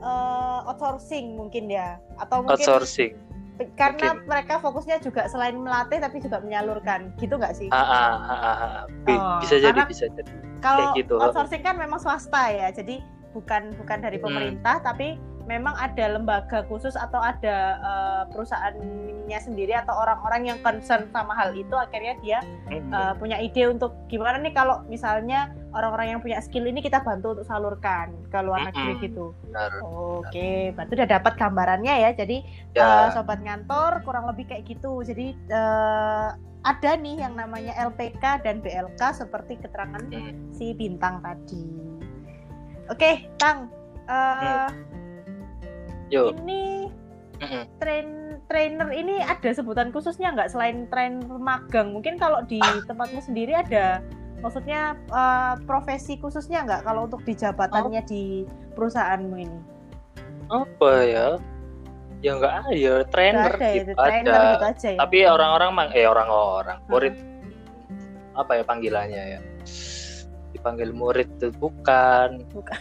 uh, 0.01 0.67
outsourcing 0.67 1.37
mungkin 1.37 1.69
ya 1.71 1.97
atau 2.19 2.43
mungkin 2.43 2.57
outsourcing 2.59 3.13
karena 3.77 4.17
Mungkin. 4.17 4.25
mereka 4.25 4.57
fokusnya 4.57 4.97
juga 5.05 5.29
selain 5.29 5.53
melatih 5.53 6.01
tapi 6.01 6.17
juga 6.17 6.41
menyalurkan 6.41 7.13
gitu 7.21 7.37
nggak 7.37 7.53
sih? 7.53 7.69
Ah, 7.69 7.77
ah, 7.77 8.13
ah, 8.17 8.33
ah, 8.33 8.57
ah. 8.57 8.83
Oh, 9.05 9.37
bisa 9.37 9.61
jadi 9.61 9.85
bisa 9.85 10.09
jadi. 10.17 10.31
Kalau 10.65 10.97
gitu. 10.97 11.21
outsourcing 11.21 11.61
kan 11.61 11.77
memang 11.77 12.01
swasta 12.01 12.49
ya, 12.49 12.73
jadi 12.73 13.05
bukan 13.37 13.73
bukan 13.77 13.97
dari 14.01 14.17
hmm. 14.17 14.25
pemerintah 14.25 14.75
hmm. 14.81 14.85
tapi 14.85 15.07
memang 15.45 15.73
ada 15.77 16.17
lembaga 16.17 16.63
khusus 16.69 16.93
atau 16.93 17.17
ada 17.17 17.77
uh, 17.81 18.23
perusahaannya 18.29 19.39
sendiri 19.39 19.73
atau 19.75 19.93
orang-orang 19.95 20.53
yang 20.53 20.57
concern 20.61 21.09
sama 21.11 21.33
hal 21.33 21.55
itu 21.55 21.73
akhirnya 21.73 22.15
dia 22.21 22.39
uh, 22.91 23.13
punya 23.17 23.41
ide 23.41 23.69
untuk 23.69 23.95
gimana 24.07 24.39
nih 24.39 24.53
kalau 24.53 24.83
misalnya 24.87 25.53
orang-orang 25.71 26.15
yang 26.15 26.19
punya 26.19 26.39
skill 26.43 26.67
ini 26.67 26.83
kita 26.83 26.99
bantu 27.01 27.39
untuk 27.39 27.47
salurkan 27.47 28.11
ke 28.27 28.39
luar 28.43 28.67
negeri 28.67 28.93
hmm. 28.95 29.03
gitu. 29.07 29.25
Oke, 29.51 30.27
okay. 30.27 30.59
berarti 30.75 30.93
udah 30.99 31.09
dapat 31.09 31.33
gambarannya 31.39 31.95
ya. 32.07 32.11
Jadi 32.11 32.37
ya. 32.75 32.83
uh, 32.83 33.07
sobat 33.15 33.39
ngantor 33.39 34.03
kurang 34.03 34.27
lebih 34.27 34.51
kayak 34.51 34.67
gitu. 34.67 34.99
Jadi 35.01 35.33
uh, 35.51 36.35
ada 36.61 36.91
nih 36.99 37.25
yang 37.25 37.33
namanya 37.33 37.73
LPK 37.89 38.45
dan 38.45 38.61
BLK 38.61 39.01
seperti 39.15 39.57
keterangan 39.63 40.03
hmm. 40.11 40.53
si 40.53 40.75
bintang 40.75 41.23
tadi. 41.23 41.63
Oke, 42.91 42.99
okay, 42.99 43.15
Tang. 43.39 43.71
Uh, 44.11 44.67
hmm 44.67 45.00
Yo. 46.11 46.35
Ini 46.43 46.91
train 47.79 48.37
trainer 48.51 48.91
ini 48.91 49.23
ada 49.23 49.49
sebutan 49.55 49.95
khususnya 49.95 50.35
nggak 50.35 50.51
selain 50.51 50.85
trainer 50.91 51.23
magang? 51.39 51.95
Mungkin 51.95 52.19
kalau 52.19 52.43
di 52.43 52.59
tempatmu 52.85 53.23
sendiri 53.23 53.55
ada 53.55 54.03
maksudnya 54.43 54.99
uh, 55.15 55.55
profesi 55.63 56.19
khususnya 56.19 56.67
nggak 56.67 56.83
kalau 56.83 57.07
untuk 57.07 57.23
di 57.23 57.31
jabatannya 57.31 58.03
oh. 58.03 58.07
di 58.11 58.43
perusahaanmu 58.75 59.35
ini? 59.39 59.59
Apa 60.51 60.91
ya? 61.07 61.27
Ya 62.21 62.37
nggak 62.37 62.53
ada 62.53 62.73
ya 62.75 62.95
trainer 63.09 63.53
ada, 63.55 63.69
gitu, 63.71 63.91
trainer 63.97 64.33
ada. 64.35 64.43
Gitu 64.51 64.65
aja, 64.67 64.89
ya? 64.93 64.99
Tapi 64.99 65.17
orang-orang 65.25 65.69
mang 65.73 65.89
eh 65.95 66.05
orang-orang 66.05 66.77
murid 66.91 67.15
hmm. 67.17 68.35
apa 68.37 68.51
ya 68.59 68.63
panggilannya 68.67 69.23
ya? 69.39 69.41
Dipanggil 70.51 70.91
murid 70.91 71.31
itu 71.39 71.49
bukan, 71.55 72.43
bukan. 72.51 72.79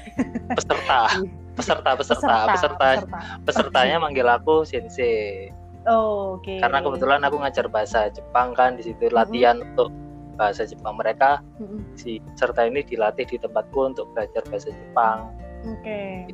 peserta. 0.58 1.22
Peserta 1.50 1.98
peserta 1.98 2.26
peserta, 2.26 2.52
peserta, 2.54 2.88
peserta. 2.94 3.18
pesertanya 3.44 3.96
manggil 4.04 4.26
aku 4.30 4.62
sensei 4.62 5.50
oh, 5.88 6.36
oke 6.36 6.44
okay. 6.44 6.58
karena 6.60 6.78
kebetulan 6.84 7.20
aku 7.24 7.36
ngajar 7.40 7.66
bahasa 7.70 8.08
Jepang 8.12 8.52
kan 8.52 8.76
di 8.76 8.86
situ 8.86 9.08
latihan 9.12 9.58
mm 9.58 9.62
-hmm. 9.62 9.70
untuk 9.74 9.88
bahasa 10.36 10.64
Jepang 10.64 10.96
mereka 10.96 11.40
mm 11.60 11.66
-hmm. 11.66 11.80
si 11.96 12.20
peserta 12.32 12.64
ini 12.64 12.80
dilatih 12.84 13.26
di 13.28 13.36
tempatku 13.40 13.78
untuk 13.92 14.08
belajar 14.12 14.42
bahasa 14.48 14.72
Jepang 14.72 15.32
oke 15.64 15.80
okay. 15.80 16.28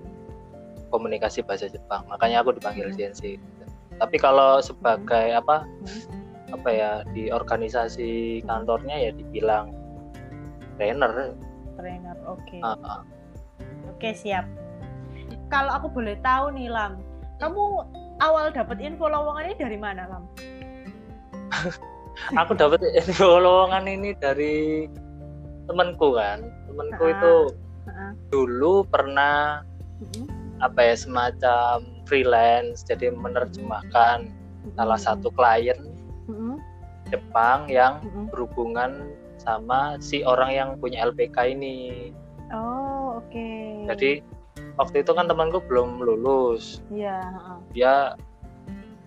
komunikasi 0.91 1.43
bahasa 1.43 1.67
Jepang 1.71 2.07
makanya 2.07 2.43
aku 2.43 2.55
dipanggil 2.55 2.91
mm 2.91 2.95
-hmm. 2.95 3.15
sensei 3.15 3.35
tapi 3.99 4.17
kalau 4.21 4.61
sebagai 4.63 5.27
mm 5.31 5.35
-hmm. 5.35 5.43
apa 5.43 5.57
mm 5.65 5.87
-hmm. 5.87 6.55
apa 6.55 6.69
ya 6.71 6.91
di 7.11 7.33
organisasi 7.35 8.43
kantornya 8.47 8.95
ya 8.95 9.11
dibilang 9.15 9.75
trainer 10.79 11.35
trainer 11.75 12.17
oke 12.29 12.39
okay. 12.47 12.61
uh 12.63 12.79
-uh. 12.79 13.01
oke 13.91 13.99
okay, 13.99 14.15
siap 14.15 14.47
kalau 15.53 15.71
aku 15.75 15.87
boleh 15.93 16.17
tahu 16.21 16.53
nih 16.55 16.69
Lam 16.71 17.01
kamu 17.39 17.85
awal 18.23 18.49
dapat 18.51 18.81
info 18.81 19.07
lowongan 19.07 19.53
ini 19.53 19.57
dari 19.59 19.79
mana 19.79 20.03
Lam 20.09 20.25
aku 22.41 22.53
dapat 22.57 22.81
info 22.97 23.39
lowongan 23.39 23.85
ini 23.87 24.11
dari 24.17 24.87
temanku 25.67 26.17
kan 26.17 26.47
temanku 26.71 27.05
-huh. 27.05 27.15
itu 27.15 27.35
-huh. 27.87 28.13
dulu 28.33 28.87
pernah 28.87 29.63
-huh. 30.01 30.27
apa 30.63 30.81
ya 30.81 30.95
semacam 30.97 31.85
freelance 32.07 32.87
jadi 32.87 33.13
menerjemahkan 33.13 34.31
-huh. 34.31 34.73
salah 34.75 34.99
satu 34.99 35.29
klien 35.35 35.79
-huh. 36.31 36.57
Jepang 37.07 37.71
yang 37.71 38.03
-huh. 38.03 38.27
berhubungan 38.35 39.15
sama 39.47 39.95
si 40.03 40.27
orang 40.27 40.51
yang 40.51 40.71
punya 40.83 41.07
LPK 41.07 41.55
ini. 41.55 42.11
Oh, 42.51 43.23
oke. 43.23 43.31
Okay. 43.31 43.87
Jadi 43.87 44.11
waktu 44.77 45.03
itu 45.03 45.13
kan 45.13 45.27
temanku 45.27 45.61
belum 45.65 46.05
lulus. 46.05 46.85
Iya. 46.93 47.21
Dia 47.73 47.95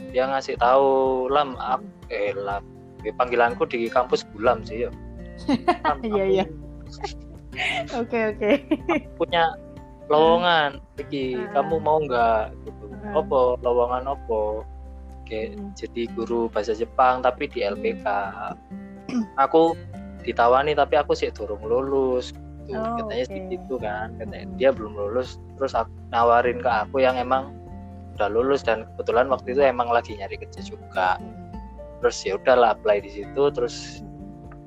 dia 0.10 0.24
ngasih 0.26 0.58
tahu 0.58 1.28
lam, 1.30 1.54
aku, 1.60 1.86
eh 2.10 2.34
lam, 2.34 2.66
panggilanku 3.16 3.68
di 3.70 3.88
kampus 3.88 4.26
bulam 4.34 4.66
sih 4.66 4.90
ya. 4.90 4.92
Iya 6.04 6.26
iya. 6.26 6.46
Oke 8.00 8.36
oke. 8.36 8.52
Punya 9.20 9.52
lowongan, 10.08 10.80
Iki, 10.96 11.36
uh. 11.36 11.52
kamu 11.52 11.76
mau 11.84 12.00
nggak? 12.00 12.56
Gitu. 12.64 12.86
Uh. 12.88 13.20
Opo, 13.20 13.60
lowongan 13.60 14.08
opo? 14.08 14.64
Kayak 15.28 15.60
uh. 15.60 15.72
jadi 15.76 16.08
guru 16.16 16.48
bahasa 16.48 16.72
Jepang 16.72 17.20
tapi 17.20 17.52
di 17.52 17.60
LPK. 17.68 18.08
Aku 19.36 19.76
ditawani 20.24 20.72
tapi 20.72 20.96
aku 20.96 21.16
sih 21.18 21.32
turun 21.36 21.60
lulus 21.64 22.32
gitu. 22.70 22.78
Oh, 22.78 22.96
katanya 23.02 23.26
okay. 23.26 23.52
gitu 23.52 23.76
kan 23.82 24.08
katanya 24.22 24.46
hmm. 24.46 24.56
dia 24.62 24.70
belum 24.70 24.94
lulus 24.94 25.42
terus 25.58 25.74
aku 25.74 25.92
nawarin 26.14 26.58
ke 26.62 26.70
aku 26.70 27.02
yang 27.02 27.18
emang 27.18 27.54
udah 28.16 28.30
lulus 28.30 28.62
dan 28.62 28.86
kebetulan 28.94 29.28
waktu 29.32 29.58
itu 29.58 29.62
emang 29.66 29.90
lagi 29.90 30.14
nyari 30.16 30.38
kerja 30.38 30.62
juga 30.62 31.18
hmm. 31.18 31.50
terus 32.00 32.18
ya 32.22 32.38
udahlah 32.38 32.78
apply 32.78 33.02
di 33.02 33.10
situ 33.10 33.44
terus 33.50 34.06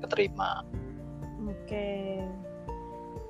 keterima 0.03 0.67
oke 1.47 1.55
okay. 1.63 2.27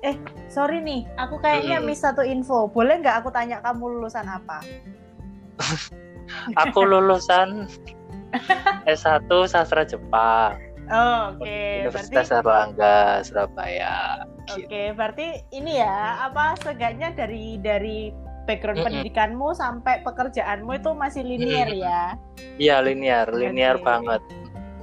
eh 0.01 0.17
sorry 0.49 0.81
nih 0.81 1.05
aku 1.21 1.37
kayaknya 1.37 1.77
hmm. 1.77 1.85
miss 1.85 2.01
satu 2.01 2.25
info 2.25 2.65
boleh 2.67 2.97
nggak 2.99 3.21
aku 3.21 3.29
tanya 3.29 3.61
kamu 3.61 4.01
lulusan 4.01 4.25
apa 4.25 4.65
aku 6.65 6.81
lulusan 6.81 7.69
S1 8.89 9.29
sastra 9.45 9.85
Jepang 9.85 10.73
Oh, 10.91 11.31
oke. 11.31 11.47
Okay. 11.47 11.87
Universitas 11.87 12.27
berarti... 12.27 12.43
Erlangga 12.43 12.97
Surabaya. 13.23 13.97
Oke, 14.51 14.67
okay, 14.67 14.87
berarti 14.91 15.27
ini 15.55 15.79
ya 15.79 16.27
apa 16.27 16.59
seenggaknya 16.59 17.15
dari 17.15 17.55
dari 17.63 18.11
background 18.43 18.79
mm 18.79 18.83
-hmm. 18.83 18.87
pendidikanmu 18.91 19.47
sampai 19.55 20.03
pekerjaanmu 20.03 20.71
itu 20.75 20.91
masih 20.91 21.23
linear 21.23 21.69
mm 21.71 21.75
-hmm. 21.79 21.85
ya? 21.87 22.03
Iya 22.59 22.75
linear, 22.83 23.27
linear 23.31 23.75
okay. 23.79 23.87
banget. 23.87 24.21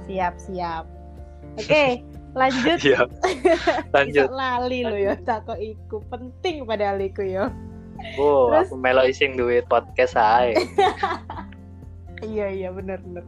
Siap 0.09 0.35
siap. 0.41 0.85
Oke, 1.61 1.67
okay, 1.67 1.89
lanjut. 2.39 2.79
Iya. 2.81 3.01
lanjut. 3.95 4.27
lali 4.33 4.81
lo 4.81 4.97
ya, 4.97 5.13
tako 5.21 5.53
iku 5.61 6.01
penting 6.09 6.65
pada 6.65 6.97
aliku 6.97 7.21
yo. 7.21 7.53
Oh, 8.17 8.49
Terus... 8.49 8.73
aku 8.73 8.75
melo 8.81 9.05
ising 9.05 9.37
duit 9.37 9.69
podcast 9.69 10.17
saya. 10.17 10.57
iya 12.25 12.47
iya 12.53 12.69
benar 12.69 13.01
benar 13.01 13.25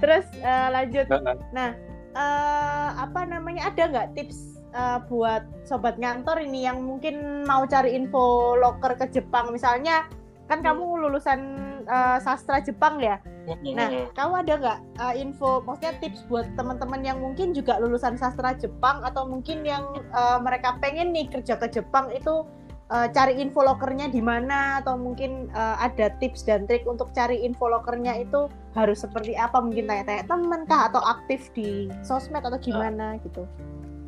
terus 0.00 0.26
uh, 0.42 0.68
lanjut 0.72 1.06
nah 1.52 1.76
uh, 2.16 2.88
apa 2.98 3.28
namanya 3.28 3.70
ada 3.70 3.82
nggak 3.88 4.08
tips 4.16 4.51
uh, 4.74 4.98
buat 5.06 5.44
sobat 5.64 5.96
ngantor 6.00 6.40
ini 6.42 6.66
yang 6.66 6.82
mungkin 6.82 7.44
mau 7.46 7.64
cari 7.68 7.94
info 7.96 8.56
loker 8.58 8.96
ke 8.98 9.06
Jepang. 9.12 9.52
Misalnya 9.52 10.08
kan 10.50 10.60
hmm. 10.60 10.66
kamu 10.66 10.84
lulusan 11.08 11.40
uh, 11.86 12.18
sastra 12.20 12.60
Jepang 12.60 12.98
ya? 13.00 13.20
Hmm. 13.42 13.74
nah 13.74 13.90
kamu 14.14 14.46
ada 14.46 14.52
nggak 14.54 14.78
uh, 15.02 15.14
info 15.18 15.66
maksudnya 15.66 15.98
tips 15.98 16.22
buat 16.30 16.46
teman-teman 16.54 17.02
yang 17.02 17.18
mungkin 17.18 17.50
juga 17.50 17.74
lulusan 17.82 18.14
sastra 18.14 18.54
Jepang 18.54 19.02
atau 19.02 19.26
mungkin 19.26 19.66
yang 19.66 19.82
uh, 20.14 20.38
mereka 20.38 20.78
pengen 20.78 21.10
nih 21.10 21.26
kerja 21.26 21.58
ke 21.58 21.66
Jepang 21.66 22.14
itu 22.14 22.46
uh, 22.92 23.08
cari 23.10 23.42
info 23.42 23.66
lokernya 23.66 24.12
di 24.12 24.22
mana? 24.22 24.78
Atau 24.78 24.94
mungkin 24.94 25.50
uh, 25.56 25.74
ada 25.80 26.14
tips 26.22 26.46
dan 26.46 26.70
trik 26.70 26.86
untuk 26.86 27.10
cari 27.16 27.42
info 27.42 27.66
lokernya 27.66 28.22
itu 28.22 28.46
harus 28.78 29.02
seperti 29.02 29.34
apa? 29.34 29.58
Mungkin 29.58 29.90
tanya-tanya 29.90 30.24
temen 30.30 30.62
kah 30.68 30.92
atau 30.92 31.02
aktif 31.02 31.50
di 31.56 31.90
sosmed 32.06 32.46
atau 32.46 32.60
gimana 32.62 33.18
gitu 33.26 33.48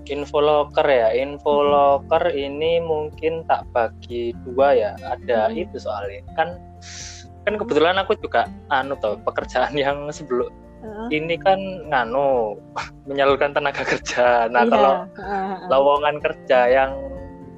info 0.09 0.39
locker 0.41 0.85
ya 0.85 1.13
info 1.17 1.65
locker 1.65 2.33
ini 2.33 2.81
mungkin 2.81 3.45
tak 3.49 3.65
bagi 3.73 4.37
dua 4.45 4.77
ya 4.77 4.91
ada 5.05 5.49
hmm. 5.49 5.63
itu 5.65 5.77
soalnya 5.81 6.21
kan 6.37 6.61
kan 7.45 7.61
kebetulan 7.61 8.01
aku 8.01 8.17
juga 8.21 8.49
anu 8.73 8.97
tau 9.01 9.21
pekerjaan 9.21 9.77
yang 9.77 10.09
sebelum 10.09 10.49
uh. 10.85 11.09
ini 11.13 11.37
kan 11.37 11.61
nganu 11.89 12.57
menyalurkan 13.09 13.53
tenaga 13.53 13.85
kerja 13.85 14.49
nah 14.49 14.65
yeah. 14.65 14.73
kalau 14.73 14.95
uh, 15.21 15.57
lowongan 15.69 16.21
kerja 16.21 16.61
yang 16.69 16.93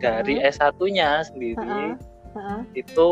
dari 0.02 0.42
uh. 0.42 0.50
S1-nya 0.50 1.26
sendiri 1.30 1.58
uh, 1.58 1.94
uh. 2.34 2.60
itu 2.74 3.10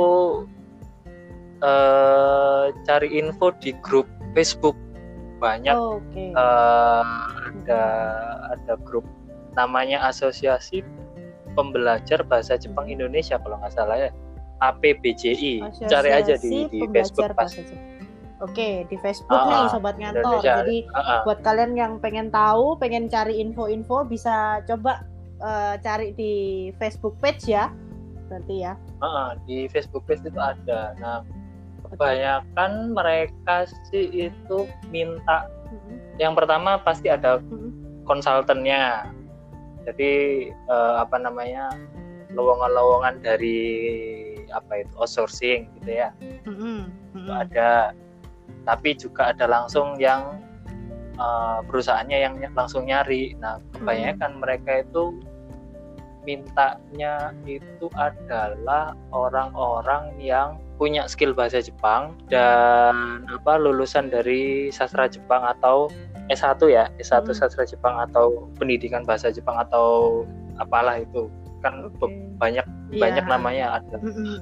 uh, 1.62 2.74
cari 2.84 3.08
info 3.18 3.54
di 3.62 3.74
grup 3.82 4.06
Facebook 4.34 4.76
banyak 5.38 5.76
oh, 5.76 6.00
okay. 6.00 6.30
uh, 6.34 7.02
ada 7.50 7.84
ada 8.54 8.74
grup 8.82 9.04
namanya 9.54 10.02
Asosiasi 10.06 10.82
Pembelajar 11.54 12.26
Bahasa 12.26 12.58
Jepang 12.58 12.90
Indonesia 12.90 13.38
kalau 13.38 13.58
nggak 13.62 13.74
salah 13.74 13.96
ya 13.96 14.10
APBJI 14.62 15.62
Asosiasi 15.62 15.90
cari 15.90 16.10
aja 16.10 16.34
di, 16.38 16.66
di 16.70 16.80
Facebook 16.90 17.30
pas 17.34 17.50
Oke, 18.42 18.84
di 18.90 18.98
Facebook 19.00 19.40
uh, 19.40 19.46
nih 19.46 19.62
sobat 19.72 19.94
ngantor. 19.96 20.42
Indonesia. 20.42 20.52
Jadi 20.60 20.78
uh, 20.90 20.98
uh. 21.00 21.20
buat 21.24 21.40
kalian 21.46 21.78
yang 21.78 21.92
pengen 22.02 22.28
tahu, 22.28 22.76
pengen 22.76 23.06
cari 23.08 23.40
info-info 23.40 24.04
bisa 24.04 24.60
coba 24.68 25.06
uh, 25.40 25.74
cari 25.80 26.12
di 26.12 26.34
Facebook 26.76 27.16
page 27.24 27.48
ya 27.48 27.72
berarti 28.28 28.54
ya 28.64 28.72
uh, 29.04 29.36
di 29.44 29.68
Facebook 29.68 30.04
page 30.08 30.24
itu 30.24 30.40
ada 30.40 30.96
nah 30.98 31.20
kebanyakan 31.92 32.96
mereka 32.96 33.68
sih 33.92 34.08
itu 34.10 34.58
minta 34.88 35.46
mm-hmm. 35.46 36.18
yang 36.18 36.32
pertama 36.32 36.80
pasti 36.80 37.12
ada 37.12 37.38
mm-hmm. 37.38 38.02
konsultannya 38.08 39.06
jadi 39.84 40.12
uh, 40.68 41.04
apa 41.04 41.16
namanya 41.20 41.72
lowongan-lowongan 42.34 43.22
dari 43.22 43.60
apa 44.50 44.84
itu 44.84 44.92
outsourcing 44.98 45.70
gitu 45.80 45.90
ya 46.04 46.10
mm-hmm. 46.46 46.90
itu 47.16 47.32
ada 47.32 47.94
tapi 48.64 48.96
juga 48.96 49.32
ada 49.32 49.44
langsung 49.46 49.96
yang 50.00 50.40
uh, 51.20 51.60
perusahaannya 51.68 52.18
yang 52.18 52.34
langsung 52.56 52.88
nyari 52.88 53.36
nah 53.38 53.60
kebanyakan 53.76 54.38
hmm. 54.38 54.40
mereka 54.40 54.70
itu 54.82 55.14
mintanya 56.24 57.36
itu 57.44 57.86
adalah 58.00 58.96
orang-orang 59.12 60.16
yang 60.16 60.56
punya 60.80 61.04
skill 61.06 61.36
bahasa 61.36 61.60
Jepang 61.60 62.16
dan 62.32 63.28
apa 63.28 63.60
lulusan 63.60 64.08
dari 64.08 64.72
sastra 64.72 65.06
Jepang 65.06 65.44
atau 65.44 65.92
S1 66.32 66.56
ya, 66.72 66.88
S1 66.96 67.28
hmm. 67.28 67.36
sastra 67.36 67.64
Jepang 67.68 68.00
atau 68.00 68.48
pendidikan 68.56 69.04
bahasa 69.04 69.28
Jepang 69.28 69.60
atau 69.60 70.22
apalah 70.56 71.00
itu. 71.00 71.28
Kan 71.60 71.92
okay. 72.00 72.12
banyak 72.40 72.66
yeah. 72.92 73.00
banyak 73.00 73.24
namanya 73.28 73.66
ada. 73.80 73.96
Mm 74.00 74.12
-hmm. 74.12 74.38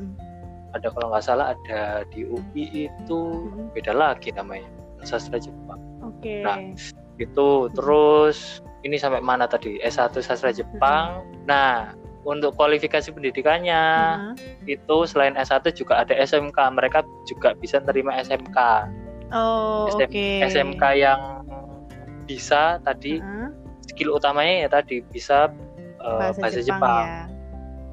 Ada 0.72 0.88
kalau 0.88 1.12
nggak 1.12 1.24
salah 1.26 1.52
ada 1.52 2.06
di 2.14 2.24
UI 2.24 2.88
itu 2.88 3.20
mm 3.50 3.74
beda 3.74 3.92
lagi 3.92 4.30
namanya, 4.34 4.68
sastra 5.02 5.42
Jepang. 5.42 5.80
Oke. 6.06 6.22
Okay. 6.22 6.40
Nah, 6.46 6.58
itu 7.18 7.48
terus 7.74 8.62
ini 8.82 8.98
sampai 8.98 9.22
mana 9.22 9.46
tadi 9.46 9.78
S1 9.82 10.14
sastra 10.22 10.54
Jepang. 10.54 11.22
Hmm. 11.22 11.46
Nah, 11.46 11.70
untuk 12.22 12.54
kualifikasi 12.54 13.10
pendidikannya 13.10 13.82
hmm. 14.34 14.70
itu 14.70 14.96
selain 15.06 15.34
S1 15.34 15.66
juga 15.74 16.02
ada 16.02 16.14
SMK. 16.14 16.58
Mereka 16.58 17.02
juga 17.26 17.54
bisa 17.58 17.82
terima 17.82 18.14
SMK. 18.22 18.58
Oh, 19.32 19.88
SM, 19.88 20.12
okay. 20.12 20.44
SMK 20.44 20.82
yang 21.00 21.20
bisa 22.32 22.80
tadi 22.80 23.20
hmm. 23.20 23.52
skill 23.92 24.16
utamanya 24.16 24.66
ya 24.66 24.68
tadi 24.72 25.04
bisa 25.12 25.52
uh, 26.00 26.32
bahasa, 26.32 26.40
bahasa 26.40 26.60
Jepang. 26.64 26.80
Jepang. 26.80 27.04
Ya. 27.04 27.22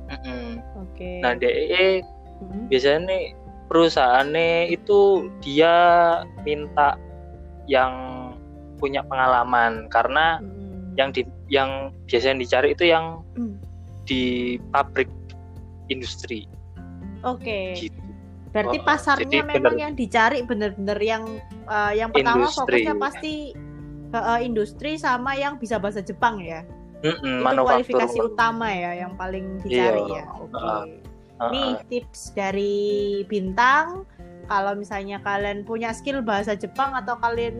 Mm 0.09 0.19
-hmm. 0.23 0.47
Oke. 0.55 0.87
Okay. 0.95 1.15
Nah, 1.21 1.31
DEE 1.37 1.85
hmm. 2.41 2.63
biasanya 2.71 2.99
nih 3.11 3.23
perusahaannya 3.69 4.73
itu 4.73 5.29
dia 5.43 5.75
minta 6.47 6.97
yang 7.69 7.93
punya 8.81 9.03
pengalaman 9.05 9.91
karena 9.91 10.39
hmm 10.41 10.59
yang 10.99 11.15
di 11.15 11.23
yang 11.47 11.95
biasanya 12.11 12.43
dicari 12.43 12.75
itu 12.75 12.83
yang 12.91 13.23
hmm. 13.39 13.55
di 14.03 14.23
pabrik 14.75 15.07
industri. 15.87 16.43
Oke. 17.23 17.39
Okay. 17.39 17.87
Gitu. 17.87 17.99
Berarti 18.49 18.77
oh, 18.81 18.83
pasarnya 18.83 19.41
memang 19.45 19.77
bener, 19.77 19.83
yang 19.87 19.93
dicari 19.95 20.41
benar-benar 20.43 20.99
yang 20.99 21.23
uh, 21.69 21.93
yang 21.95 22.09
pertama 22.11 22.49
industri. 22.49 22.83
fokusnya 22.83 22.95
pasti 22.99 23.33
uh, 24.13 24.39
industri 24.41 24.95
sama 24.97 25.35
yang 25.37 25.57
bisa 25.57 25.77
bahasa 25.77 26.01
Jepang 26.01 26.41
ya. 26.41 26.65
Mm-mm, 26.99 27.47
itu 27.47 27.63
kualifikasi 27.63 28.17
utama 28.19 28.67
ya 28.67 29.07
yang 29.07 29.15
paling 29.15 29.55
dicari 29.63 30.03
iya. 30.11 30.23
ya. 30.23 30.25
Oke. 30.35 30.51
Okay. 30.51 30.67
Uh, 30.67 31.43
uh. 31.43 31.49
Nih 31.51 31.71
tips 31.87 32.21
dari 32.35 32.77
bintang 33.27 34.03
kalau 34.49 34.73
misalnya 34.75 35.21
kalian 35.23 35.63
punya 35.63 35.95
skill 35.95 36.19
bahasa 36.25 36.57
Jepang 36.57 36.91
atau 36.97 37.15
kalian 37.21 37.55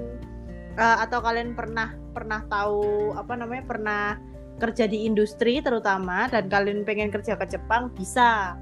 uh, 0.75 0.97
atau 1.05 1.23
kalian 1.23 1.55
pernah 1.55 1.95
pernah 2.11 2.43
tahu 2.49 3.13
apa 3.15 3.33
namanya 3.37 3.63
pernah 3.63 4.03
kerja 4.59 4.91
di 4.91 5.07
industri 5.07 5.63
terutama 5.63 6.27
dan 6.27 6.51
kalian 6.51 6.83
pengen 6.83 7.13
kerja 7.13 7.39
ke 7.39 7.47
Jepang 7.47 7.95
bisa 7.95 8.59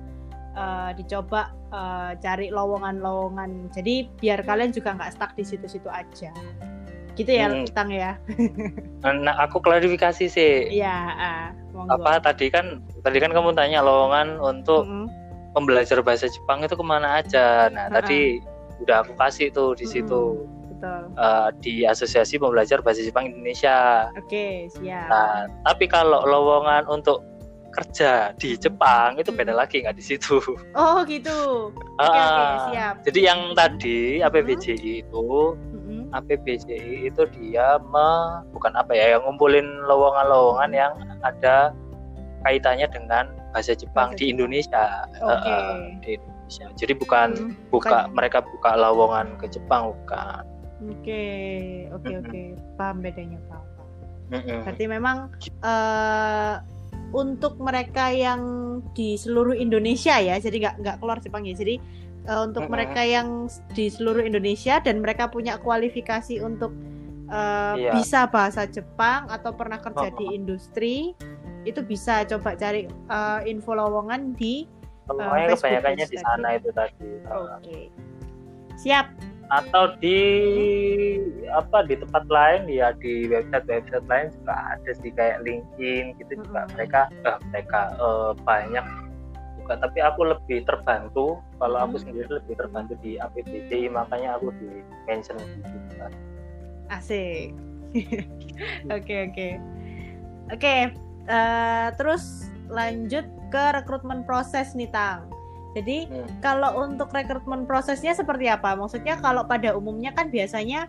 uh, 0.54 0.94
dicoba 0.94 1.58
uh, 1.74 2.14
cari 2.22 2.54
lowongan-lowongan 2.54 3.74
jadi 3.74 4.06
biar 4.22 4.46
kalian 4.46 4.70
juga 4.70 4.94
nggak 4.94 5.18
stuck 5.18 5.32
di 5.34 5.42
situ-situ 5.42 5.90
aja 5.90 6.30
gitu 7.18 7.34
ya 7.34 7.50
hmm. 7.50 7.66
tang 7.74 7.90
ya 7.90 8.16
nah 9.02 9.36
aku 9.42 9.58
klarifikasi 9.58 10.30
sih 10.30 10.70
ya 10.70 10.96
uh, 11.18 11.48
apa 11.90 12.22
tadi 12.22 12.54
kan 12.54 12.86
tadi 13.02 13.18
kan 13.18 13.34
kamu 13.34 13.58
tanya 13.58 13.82
lowongan 13.82 14.38
untuk 14.38 14.86
mm 14.86 15.10
-hmm 15.10 15.28
pembelajar 15.58 16.06
bahasa 16.06 16.30
Jepang 16.30 16.62
itu 16.62 16.78
ke 16.78 16.86
mana 16.86 17.18
aja. 17.26 17.74
Nah, 17.74 17.90
uh 17.90 17.90
-huh. 17.90 17.96
tadi 17.98 18.38
udah 18.86 19.02
aku 19.02 19.18
kasih 19.18 19.50
tuh 19.50 19.74
di 19.74 19.90
situ. 19.90 20.38
Hmm, 20.38 20.70
betul. 20.70 21.02
Uh, 21.18 21.50
di 21.66 21.74
Asosiasi 21.90 22.38
Pembelajar 22.38 22.86
Bahasa 22.86 23.02
Jepang 23.02 23.34
Indonesia. 23.34 24.14
Oke, 24.14 24.70
siap. 24.70 25.10
Nah, 25.10 25.50
tapi 25.66 25.90
kalau 25.90 26.22
lowongan 26.30 26.86
untuk 26.86 27.26
kerja 27.74 28.34
di 28.38 28.58
Jepang 28.58 29.18
itu 29.22 29.34
beda 29.34 29.54
lagi 29.54 29.82
nggak 29.82 29.98
di 29.98 30.06
situ. 30.06 30.38
Oh 30.78 31.02
gitu. 31.06 31.70
Oke, 31.74 32.06
okay, 32.06 32.22
uh, 32.22 32.30
okay, 32.30 32.58
siap. 32.74 32.96
Jadi 33.10 33.20
yang 33.26 33.40
tadi 33.58 33.98
APBJI 34.22 34.78
hmm. 34.78 35.02
itu 35.10 35.26
APBJI 36.16 37.12
itu 37.12 37.24
dia 37.36 37.82
me, 37.92 38.42
bukan 38.56 38.74
apa 38.76 38.96
ya 38.96 39.18
yang 39.18 39.28
ngumpulin 39.28 39.66
lowongan-lowongan 39.88 40.72
yang 40.72 40.94
ada 41.26 41.76
kaitannya 42.46 42.88
dengan 42.88 43.28
bahasa 43.52 43.74
Jepang 43.74 44.14
bahasa 44.14 44.20
di 44.22 44.26
Indonesia. 44.32 45.08
Okay. 45.18 45.52
Uh, 45.52 45.78
di 46.06 46.10
Indonesia. 46.16 46.66
Jadi 46.80 46.94
bukan 46.96 47.30
hmm, 47.36 47.54
buka 47.74 48.08
mereka 48.14 48.40
buka 48.46 48.78
lowongan 48.78 49.36
ke 49.42 49.52
Jepang 49.52 49.92
bukan. 49.92 50.44
Oke, 50.78 51.26
oke 51.90 52.14
oke. 52.22 52.42
Paham 52.78 53.02
bedanya, 53.02 53.42
Pak. 53.50 53.64
Berarti 54.30 54.86
memang 54.86 55.32
uh, 55.64 56.62
untuk 57.16 57.58
mereka 57.58 58.12
yang 58.12 58.42
di 58.94 59.16
seluruh 59.16 59.56
Indonesia 59.56 60.20
ya, 60.20 60.38
jadi 60.38 60.70
nggak 60.70 60.76
nggak 60.84 60.98
keluar 61.02 61.18
Jepang 61.24 61.48
ya. 61.48 61.56
Jadi 61.58 61.80
uh, 62.28 62.44
untuk 62.46 62.68
mereka 62.68 63.02
yang 63.02 63.48
di 63.74 63.88
seluruh 63.88 64.22
Indonesia 64.22 64.78
dan 64.84 65.00
mereka 65.00 65.32
punya 65.32 65.58
kualifikasi 65.58 66.44
untuk 66.44 66.76
uh, 67.32 67.76
iya. 67.80 67.92
bisa 67.96 68.28
bahasa 68.28 68.68
Jepang 68.68 69.32
atau 69.32 69.56
pernah 69.56 69.80
kerja 69.80 70.12
di 70.16 70.36
industri 70.36 71.16
itu 71.68 71.84
bisa 71.84 72.24
coba 72.24 72.56
cari 72.56 72.88
uh, 73.12 73.44
info 73.44 73.76
lowongan 73.76 74.36
di 74.36 74.68
uh, 75.12 75.36
Facebook 75.48 75.68
kebanyakannya 75.68 76.06
di 76.08 76.18
sana 76.20 76.48
itu 76.56 76.70
tadi. 76.72 77.10
Oke. 77.28 77.52
Okay. 77.60 77.84
Siap. 78.80 79.08
Atau 79.48 79.96
di 80.04 80.20
apa 81.56 81.88
di 81.88 81.96
tempat 81.96 82.28
lain 82.28 82.68
ya 82.68 82.92
di 83.00 83.32
website-website 83.32 84.04
lain 84.12 84.28
juga 84.36 84.76
ada 84.76 84.92
sih 85.00 85.12
kayak 85.16 85.40
LinkedIn 85.48 86.20
gitu 86.20 86.32
mm 86.36 86.40
-hmm. 86.44 86.48
juga 86.52 86.62
mereka 86.76 87.02
eh, 87.24 87.40
mereka 87.56 87.82
uh, 87.96 88.36
banyak 88.44 88.84
juga 89.68 89.84
tapi 89.84 90.00
aku 90.00 90.32
lebih 90.32 90.64
terbantu 90.64 91.44
kalau 91.60 91.84
aku 91.84 92.00
sendiri 92.00 92.40
lebih 92.40 92.56
terbantu 92.56 92.96
di 93.04 93.20
APBD 93.20 93.92
makanya 93.92 94.40
aku 94.40 94.56
di 94.56 94.80
mention 95.04 95.36
di 95.36 95.60
situ. 95.68 96.08
Asik. 96.88 97.52
Oke 98.96 99.28
oke. 99.28 99.50
Oke, 100.48 100.76
uh, 101.28 101.88
terus 102.00 102.48
lanjut 102.72 103.28
ke 103.52 103.64
rekrutmen 103.76 104.24
proses 104.24 104.72
nih 104.74 104.88
Tang. 104.92 105.28
Jadi 105.76 106.08
hmm. 106.08 106.40
kalau 106.40 106.88
untuk 106.88 107.12
rekrutmen 107.12 107.68
prosesnya 107.68 108.16
seperti 108.16 108.48
apa? 108.48 108.74
Maksudnya 108.80 109.20
kalau 109.20 109.44
pada 109.46 109.76
umumnya 109.76 110.16
kan 110.16 110.32
biasanya 110.32 110.88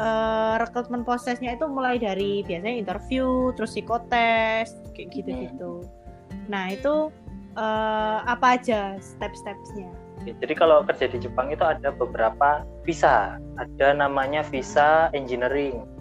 uh, 0.00 0.56
rekrutmen 0.58 1.04
prosesnya 1.04 1.54
itu 1.54 1.68
mulai 1.68 2.00
dari 2.00 2.42
biasanya 2.42 2.76
interview, 2.80 3.52
terus 3.54 3.76
psikotes, 3.76 4.74
kayak 4.96 5.08
gitu-gitu. 5.12 5.84
Hmm. 5.84 6.48
Nah 6.48 6.72
itu 6.72 7.12
uh, 7.58 8.22
apa 8.22 8.62
aja 8.62 8.94
step-stepsnya? 9.02 9.90
Jadi 10.22 10.54
kalau 10.54 10.86
kerja 10.86 11.10
di 11.10 11.18
Jepang 11.18 11.50
itu 11.50 11.62
ada 11.66 11.90
beberapa 11.90 12.62
visa. 12.86 13.42
Ada 13.58 13.98
namanya 13.98 14.46
visa 14.46 15.10
engineering 15.10 15.98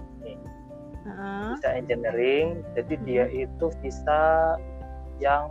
visa 1.58 1.70
engineering 1.74 2.62
jadi 2.78 2.94
dia 3.02 3.26
itu 3.34 3.66
visa 3.82 4.22
yang 5.18 5.50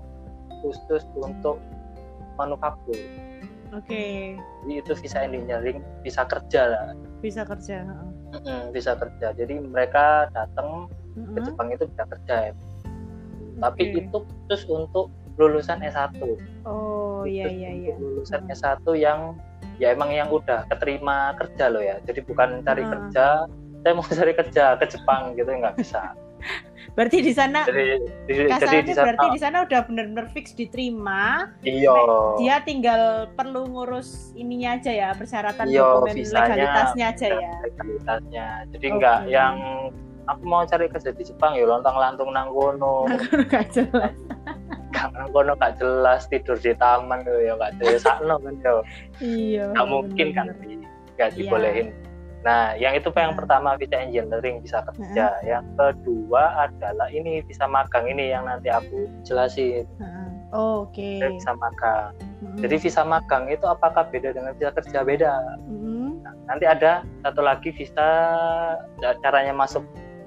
khusus 0.62 1.02
untuk 1.18 1.58
manufaktur 2.38 2.94
oke 3.74 3.82
okay. 3.82 4.38
jadi 4.64 4.72
itu 4.84 4.92
visa 5.02 5.18
engineering 5.26 5.82
visa 6.06 6.22
kerja 6.22 6.62
lah 6.70 6.86
visa 7.18 7.42
kerja 7.42 7.82
uh. 8.46 8.70
visa 8.70 8.94
kerja 8.94 9.34
jadi 9.34 9.58
mereka 9.58 10.30
datang 10.30 10.86
uh-huh. 11.18 11.34
ke 11.34 11.38
Jepang 11.42 11.68
itu 11.74 11.84
bisa 11.90 12.04
kerja 12.06 12.34
ya 12.50 12.52
okay. 12.52 13.58
tapi 13.58 13.82
itu 13.98 14.18
khusus 14.22 14.62
untuk 14.70 15.10
lulusan 15.36 15.84
S1 15.84 16.16
oh 16.64 17.22
iya 17.28 17.48
iya 17.48 17.70
iya. 17.70 17.94
lulusan 17.96 18.48
uh. 18.48 18.54
S1 18.54 18.84
yang 18.96 19.36
ya 19.76 19.92
emang 19.92 20.12
yang 20.12 20.28
udah 20.32 20.64
keterima 20.72 21.36
kerja 21.36 21.68
loh 21.68 21.82
ya. 21.84 22.00
Jadi 22.04 22.24
bukan 22.24 22.64
cari 22.64 22.82
uh. 22.84 22.88
kerja 22.88 23.26
saya 23.86 23.92
mau 23.94 24.02
cari 24.02 24.34
kerja 24.34 24.64
ke 24.82 24.86
Jepang 24.90 25.38
gitu 25.38 25.46
nggak 25.46 25.76
bisa. 25.78 26.10
Berarti 26.96 27.20
di 27.20 27.32
sana 27.36 27.68
jadi, 27.68 28.00
di, 28.24 28.32
jadi 28.48 28.80
di 28.80 28.94
sana, 28.96 29.04
berarti 29.04 29.26
di 29.36 29.40
sana 29.42 29.56
udah 29.68 29.80
benar-benar 29.84 30.32
fix 30.32 30.56
diterima. 30.56 31.52
Iya. 31.60 31.92
Dia 32.40 32.56
tinggal 32.64 33.28
perlu 33.36 33.68
ngurus 33.68 34.32
ininya 34.32 34.80
aja 34.80 34.92
ya 34.96 35.08
persyaratan 35.12 35.68
iyo, 35.68 36.00
dokumen 36.00 36.16
visanya, 36.16 36.56
legalitasnya 36.56 37.06
aja 37.12 37.26
ya? 37.36 37.52
legalitasnya. 37.68 38.46
Jadi 38.72 38.86
okay. 38.88 38.96
nggak 38.96 39.20
yang 39.28 39.54
aku 40.24 40.42
mau 40.46 40.62
cari 40.64 40.86
kerja 40.88 41.10
di 41.12 41.22
Jepang 41.26 41.52
ya 41.54 41.64
lontang 41.68 41.96
lantung 41.96 42.34
nanggono 42.34 43.06
nggak 43.46 43.66
jelas 43.72 44.16
nanggono 45.14 45.52
gak 45.58 45.76
jelas 45.80 46.24
tidur 46.28 46.56
di 46.58 46.72
taman 46.76 47.22
ya 47.24 47.52
nggak 47.56 47.72
jelas 47.80 48.02
kan 48.04 48.24
ya 48.24 48.72
iya 49.20 49.64
nggak 49.72 49.88
mungkin 49.88 50.26
kan 50.32 50.46
nggak 51.16 51.30
iya. 51.32 51.36
dibolehin 51.36 51.88
Nah, 52.46 52.78
yang 52.78 52.94
itu 52.94 53.10
yang 53.10 53.34
pertama 53.34 53.74
visa 53.74 53.98
engineering 53.98 54.62
bisa 54.62 54.78
kerja. 54.86 55.34
Uh-huh. 55.34 55.50
Yang 55.50 55.66
kedua 55.74 56.70
adalah 56.70 57.10
ini 57.10 57.42
visa 57.42 57.66
magang 57.66 58.06
ini 58.06 58.30
yang 58.30 58.46
nanti 58.46 58.70
aku 58.70 59.10
jelasin. 59.26 59.82
Uh-huh. 59.98 60.30
Oh, 60.54 60.76
Oke. 60.86 61.18
Okay. 61.18 61.34
Visa 61.34 61.58
magang. 61.58 62.14
Uh-huh. 62.14 62.58
Jadi 62.62 62.74
visa 62.78 63.02
magang 63.02 63.50
itu 63.50 63.66
apakah 63.66 64.06
beda 64.06 64.30
dengan 64.30 64.54
visa 64.54 64.70
kerja 64.78 65.02
beda? 65.02 65.58
Uh-huh. 65.66 66.22
Nah, 66.22 66.34
nanti 66.46 66.70
ada 66.70 67.02
satu 67.26 67.42
lagi 67.42 67.74
visa 67.74 68.08
caranya 69.26 69.50
masuk 69.50 69.82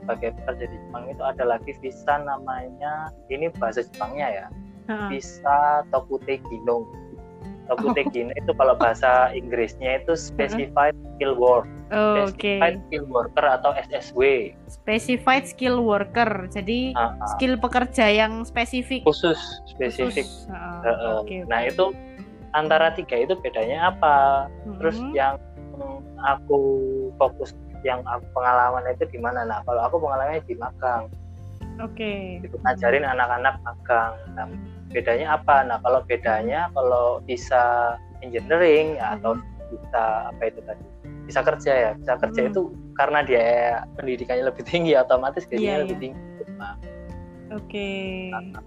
sebagai 0.10 0.34
pekerja 0.42 0.66
di 0.74 0.78
Jepang 0.82 1.06
itu 1.06 1.22
ada 1.22 1.44
lagi 1.46 1.72
visa 1.86 2.18
namanya 2.26 3.14
ini 3.30 3.54
bahasa 3.62 3.86
Jepangnya 3.86 4.28
ya. 4.34 4.48
Visa 5.06 5.86
Tokute 5.94 6.42
Gino 6.50 6.90
Tokutegino 7.70 8.34
itu 8.34 8.52
kalau 8.58 8.74
bahasa 8.74 9.30
Inggrisnya 9.38 10.02
itu 10.02 10.18
specified 10.18 10.98
skill 11.14 11.38
work. 11.38 11.70
Oh, 11.94 12.26
specified 12.26 12.82
okay. 12.82 12.86
skill 12.90 13.06
worker 13.06 13.46
atau 13.46 13.72
SSW. 13.78 14.22
Specified 14.66 15.46
skill 15.46 15.86
worker. 15.86 16.50
Jadi 16.50 16.98
uh, 16.98 17.14
uh. 17.14 17.30
skill 17.38 17.62
pekerja 17.62 18.10
yang 18.10 18.42
spesifik. 18.42 19.06
Khusus, 19.06 19.38
spesifik. 19.70 20.26
Khusus. 20.26 20.50
Uh, 20.50 20.90
uh, 20.90 21.14
okay, 21.22 21.46
nah, 21.46 21.62
okay. 21.62 21.70
itu 21.70 21.86
antara 22.58 22.90
tiga 22.98 23.22
itu 23.22 23.38
bedanya 23.38 23.94
apa? 23.94 24.50
Uh-huh. 24.50 24.82
Terus 24.82 24.98
yang 25.14 25.38
aku 26.26 26.62
fokus 27.22 27.54
yang 27.84 28.04
pengalaman 28.36 28.84
itu 28.92 29.06
di 29.08 29.20
mana? 29.22 29.48
Nah, 29.48 29.60
kalau 29.64 29.82
aku 29.88 30.02
pengalamannya 30.02 30.44
di 30.46 30.56
magang. 30.60 31.08
Oke. 31.80 32.40
Okay. 32.42 32.44
Itu 32.44 32.56
ngajarin 32.64 33.08
anak-anak 33.08 33.56
magang. 33.64 34.14
Nah, 34.36 34.48
bedanya 34.90 35.38
apa 35.38 35.62
nah 35.64 35.78
kalau 35.86 36.02
bedanya 36.04 36.68
kalau 36.74 37.22
bisa 37.24 37.96
engineering 38.26 38.98
ya, 38.98 39.16
atau 39.18 39.38
hmm. 39.38 39.46
bisa 39.70 40.04
apa 40.34 40.42
itu 40.50 40.60
tadi 40.66 40.84
bisa 41.30 41.40
kerja 41.46 41.72
ya 41.72 41.92
bisa 41.94 42.14
kerja 42.18 42.42
hmm. 42.42 42.50
itu 42.50 42.62
karena 42.98 43.20
dia 43.22 43.48
pendidikannya 43.96 44.50
lebih 44.50 44.66
tinggi 44.66 44.98
otomatis 44.98 45.46
gajinya 45.46 45.78
yeah, 45.78 45.82
lebih 45.86 45.96
yeah. 45.96 46.04
tinggi 46.04 46.22
oke 46.34 46.50
okay. 47.54 48.34
nah, 48.34 48.62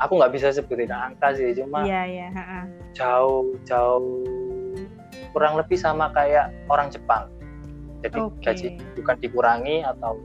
aku 0.00 0.12
nggak 0.16 0.32
bisa 0.32 0.48
sebutin 0.48 0.88
angka 0.88 1.36
sih 1.36 1.52
cuma 1.52 1.84
yeah, 1.84 2.08
yeah. 2.08 2.64
jauh 2.96 3.52
jauh 3.68 4.24
kurang 5.36 5.60
lebih 5.60 5.76
sama 5.76 6.08
kayak 6.16 6.48
orang 6.72 6.88
Jepang 6.88 7.28
jadi 8.04 8.18
okay. 8.20 8.42
gaji 8.44 8.68
bukan 9.00 9.16
dikurangi 9.22 9.76
atau 9.84 10.20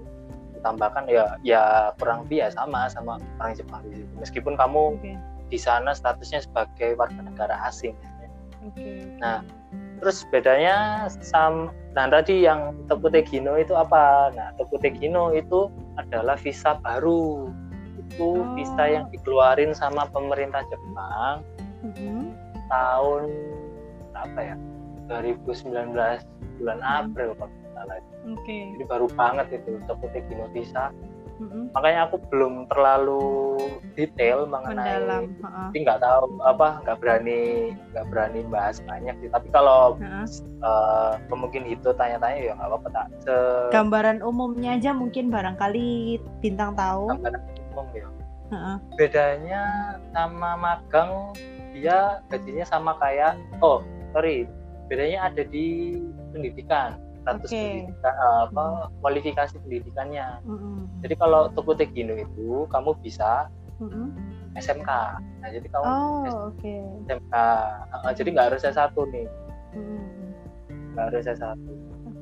ditambahkan 0.58 1.04
ya 1.10 1.26
ya 1.42 1.64
kurang 1.98 2.28
lebih 2.28 2.46
ya 2.46 2.50
sama 2.54 2.86
sama 2.92 3.18
orang 3.42 3.54
Jepang 3.58 3.82
meskipun 4.20 4.54
kamu 4.60 4.98
okay 5.00 5.16
di 5.52 5.60
sana 5.60 5.92
statusnya 5.92 6.48
sebagai 6.48 6.96
warga 6.96 7.20
negara 7.20 7.60
asing. 7.68 7.94
Okay. 8.72 9.12
Nah, 9.20 9.44
terus 10.00 10.24
bedanya 10.32 11.06
sam 11.12 11.76
nah 11.92 12.08
tadi 12.08 12.48
yang 12.48 12.72
Tepute 12.88 13.20
Gino 13.28 13.60
itu 13.60 13.76
apa? 13.76 14.32
Nah, 14.32 14.56
Tepute 14.56 14.96
Gino 14.96 15.36
itu 15.36 15.68
adalah 16.00 16.40
visa 16.40 16.80
baru. 16.80 17.52
itu 18.12 18.44
oh. 18.44 18.44
visa 18.60 18.92
yang 18.92 19.08
dikeluarin 19.08 19.72
sama 19.72 20.04
pemerintah 20.12 20.60
Jepang 20.68 21.48
mm-hmm. 21.80 22.36
tahun 22.68 23.24
apa 24.12 24.40
ya 24.52 24.56
2019 25.08 25.96
bulan 25.96 26.20
mm-hmm. 26.84 27.00
April 27.08 27.30
kalau 27.40 27.61
Oke. 27.88 28.41
Okay. 28.44 28.63
Jadi 28.78 28.84
baru 28.86 29.08
banget 29.13 29.48
itu 29.62 29.82
Tokuteki 29.89 30.30
Gino 30.30 30.46
visa 30.54 30.94
hmm 31.41 31.74
Makanya 31.74 32.00
aku 32.06 32.22
belum 32.30 32.70
terlalu 32.70 33.58
detail 33.98 34.46
mengenai, 34.46 35.02
Mendalam. 35.02 35.24
tapi 35.41 35.78
nggak 35.88 36.00
tahu 36.04 36.24
apa, 36.44 36.67
nggak 36.86 36.98
berani 37.02 37.41
nggak 37.96 38.06
berani 38.12 38.39
bahas 38.52 38.78
banyak 38.86 39.15
sih. 39.24 39.30
Tapi 39.32 39.48
kalau 39.50 39.98
uh-uh. 39.98 40.28
uh, 40.62 41.12
mungkin 41.32 41.63
itu 41.65 41.89
tanya-tanya 41.96 42.38
ya 42.38 42.54
nggak 42.60 42.70
apa-apa 42.70 42.89
tak. 42.94 43.06
Se- 43.24 43.72
Gambaran 43.74 44.20
umumnya 44.22 44.78
aja 44.78 44.91
mungkin 44.91 45.32
barangkali 45.32 46.20
bintang 46.44 46.76
tahu. 46.76 47.10
Gambaran 47.15 47.41
umum 47.74 47.88
ya. 47.96 48.08
Uh-uh. 48.52 48.78
Bedanya 49.00 49.62
sama 50.12 50.60
magang 50.60 51.32
dia 51.72 52.20
gajinya 52.28 52.67
sama 52.67 52.91
kayak 53.00 53.39
oh 53.63 53.80
sorry 54.12 54.44
bedanya 54.91 55.32
ada 55.32 55.48
di 55.48 55.96
pendidikan 56.36 57.00
status 57.22 57.50
okay. 57.54 57.86
pendidikan 57.86 58.14
uh, 58.18 58.42
apa 58.50 58.66
mm. 58.66 58.90
kualifikasi 59.02 59.56
pendidikannya. 59.62 60.28
Mm-hmm. 60.46 60.76
Jadi 61.06 61.16
kalau 61.18 61.42
Toko 61.54 61.72
Tegino 61.78 62.14
itu 62.18 62.66
kamu 62.74 62.98
bisa 63.02 63.48
mm-hmm. 63.80 64.08
SMK. 64.58 64.90
Nah 65.22 65.50
jadi 65.50 65.68
kamu 65.70 65.86
oh, 65.86 66.52
okay. 66.52 66.82
SMK. 67.08 67.36
Jadi 68.18 68.28
nggak 68.34 68.48
harus 68.54 68.62
S1 68.66 68.94
nih. 69.14 69.28
Mm-hmm. 69.78 70.28
Nggak 70.98 71.06
harus 71.14 71.26
S1. 71.30 71.58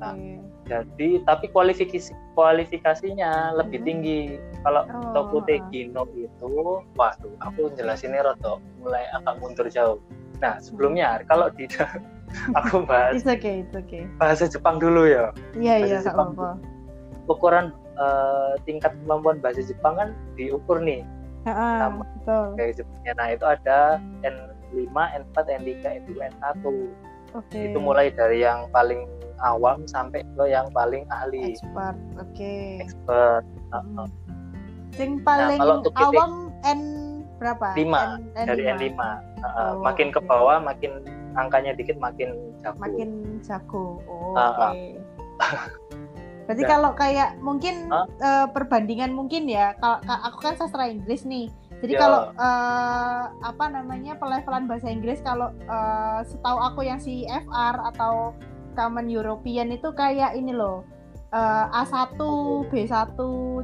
Nah, 0.00 0.16
jadi 0.64 1.08
tapi 1.28 1.52
kualifikasi 1.52 2.14
kualifikasinya 2.32 3.58
lebih 3.58 3.84
mm-hmm. 3.84 3.88
tinggi. 3.88 4.20
Kalau 4.64 4.84
oh. 4.88 5.12
Toko 5.16 5.44
Tegino 5.44 6.04
itu, 6.16 6.80
waduh, 6.96 7.34
aku 7.40 7.72
jelasinnya 7.76 8.24
roto 8.24 8.60
mulai 8.80 9.04
agak 9.12 9.40
mundur 9.40 9.68
jauh. 9.68 10.00
Nah 10.40 10.56
sebelumnya 10.58 11.20
kalau 11.28 11.52
di 11.52 11.68
aku 12.58 12.86
bahas 12.86 13.20
it's 13.20 13.28
okay, 13.28 13.66
it's 13.66 13.74
okay. 13.74 14.06
bahasa 14.18 14.46
Jepang 14.46 14.78
dulu 14.78 15.06
ya 15.06 15.34
iya 15.58 15.82
iya 15.82 15.98
apa 16.06 16.58
ukuran 17.26 17.74
uh, 17.98 18.54
tingkat 18.66 18.94
kemampuan 19.04 19.38
bahasa 19.42 19.62
Jepang 19.62 19.98
kan 19.98 20.08
diukur 20.34 20.78
nih 20.82 21.02
uh, 21.46 21.54
sama 21.86 22.04
betul. 22.18 22.46
kayak 22.58 22.72
Jepangnya 22.78 23.12
nah 23.18 23.26
itu 23.34 23.44
ada 23.46 23.78
N5 24.22 24.94
N4 24.94 25.36
N3 25.62 25.70
N2 26.06 26.10
N1 26.18 26.64
okay. 27.34 27.70
itu 27.70 27.78
mulai 27.78 28.14
dari 28.14 28.42
yang 28.42 28.70
paling 28.70 29.06
awam 29.40 29.88
sampai 29.88 30.20
ke 30.36 30.44
yang 30.46 30.68
paling 30.76 31.08
ahli 31.08 31.56
expert 31.56 31.96
oke 32.20 32.28
okay. 32.34 32.78
expert 32.82 33.44
uh, 33.72 33.80
hmm. 33.80 34.08
yang 34.98 35.18
paling 35.24 35.58
nah, 35.58 35.80
awam 35.96 36.52
N 36.66 37.09
berapa? 37.40 37.66
5 37.72 37.80
N, 37.80 37.88
N5. 38.36 38.46
dari 38.46 38.62
N5 38.68 38.84
uh, 39.00 39.08
oh, 39.48 39.72
makin 39.80 40.08
okay. 40.12 40.20
ke 40.20 40.20
bawah 40.28 40.56
makin 40.60 40.92
angkanya 41.34 41.72
dikit 41.72 41.96
makin 41.96 42.36
jago. 42.60 42.78
Makin 42.84 43.10
jago. 43.40 43.86
Oh, 44.04 44.36
uh, 44.36 44.52
oke. 44.52 44.56
Okay. 44.60 44.88
Berarti 46.50 46.64
ya. 46.66 46.70
kalau 46.74 46.90
kayak 46.98 47.30
mungkin 47.38 47.86
huh? 47.94 48.04
uh, 48.04 48.06
eh, 48.10 48.46
perbandingan 48.50 49.14
mungkin 49.14 49.46
ya, 49.46 49.70
kalau 49.78 50.02
aku 50.02 50.38
kan 50.42 50.58
sastra 50.58 50.90
Inggris 50.90 51.22
nih. 51.22 51.46
Jadi 51.78 51.94
ya. 51.94 52.00
kalau 52.02 52.34
uh, 52.34 53.24
apa 53.40 53.64
namanya 53.70 54.18
pelevelan 54.18 54.66
bahasa 54.66 54.90
Inggris 54.90 55.22
kalau 55.22 55.54
uh, 55.70 56.20
setahu 56.26 56.58
aku 56.58 56.84
yang 56.84 56.98
CFR 56.98 57.94
atau 57.94 58.34
Common 58.74 59.06
European 59.08 59.70
itu 59.70 59.94
kayak 59.94 60.34
ini 60.34 60.52
loh 60.52 60.82
uh, 61.34 61.66
A1, 61.82 62.18
B1, 62.70 63.18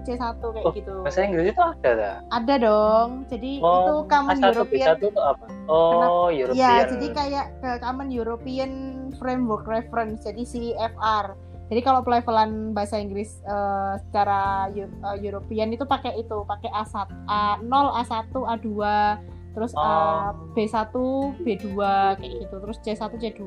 C1 0.06 0.34
kayak 0.38 0.66
oh, 0.66 0.72
gitu. 0.74 0.94
Bahasa 1.02 1.20
Inggris 1.26 1.52
itu 1.52 1.62
ada 1.62 1.90
lah. 1.94 2.16
Ada 2.32 2.54
dong. 2.62 3.08
Jadi 3.30 3.50
oh, 3.62 3.74
itu 3.82 3.94
Common 4.10 4.38
A1, 4.38 4.46
European. 4.54 4.86
B1 4.86 4.98
itu 5.02 5.20
apa? 5.22 5.46
Oh, 5.66 5.90
Kenapa? 5.92 6.26
European. 6.34 6.58
Ya, 6.58 6.72
jadi 6.86 7.06
kayak 7.12 7.46
ke 7.62 7.70
Common 7.82 8.08
European 8.10 8.70
Framework 9.18 9.66
Reference, 9.66 10.24
jadi 10.24 10.42
CFR. 10.46 11.26
Jadi 11.66 11.80
kalau 11.82 11.98
pelevelan 12.06 12.70
bahasa 12.78 12.94
Inggris 12.94 13.42
uh, 13.42 13.98
secara 13.98 14.70
uh, 14.70 15.18
European 15.18 15.74
itu 15.74 15.82
pakai 15.82 16.14
itu, 16.14 16.46
pakai 16.46 16.70
A1, 16.70 17.10
A0, 17.26 17.74
A1, 18.06 18.30
A2, 18.30 18.70
terus 19.56 19.72
oh. 19.72 19.80
uh, 19.80 20.36
B1, 20.52 20.92
B2 21.40 21.66
kayak 22.20 22.32
gitu, 22.44 22.54
terus 22.60 22.76
C1, 22.84 23.08
C2. 23.16 23.42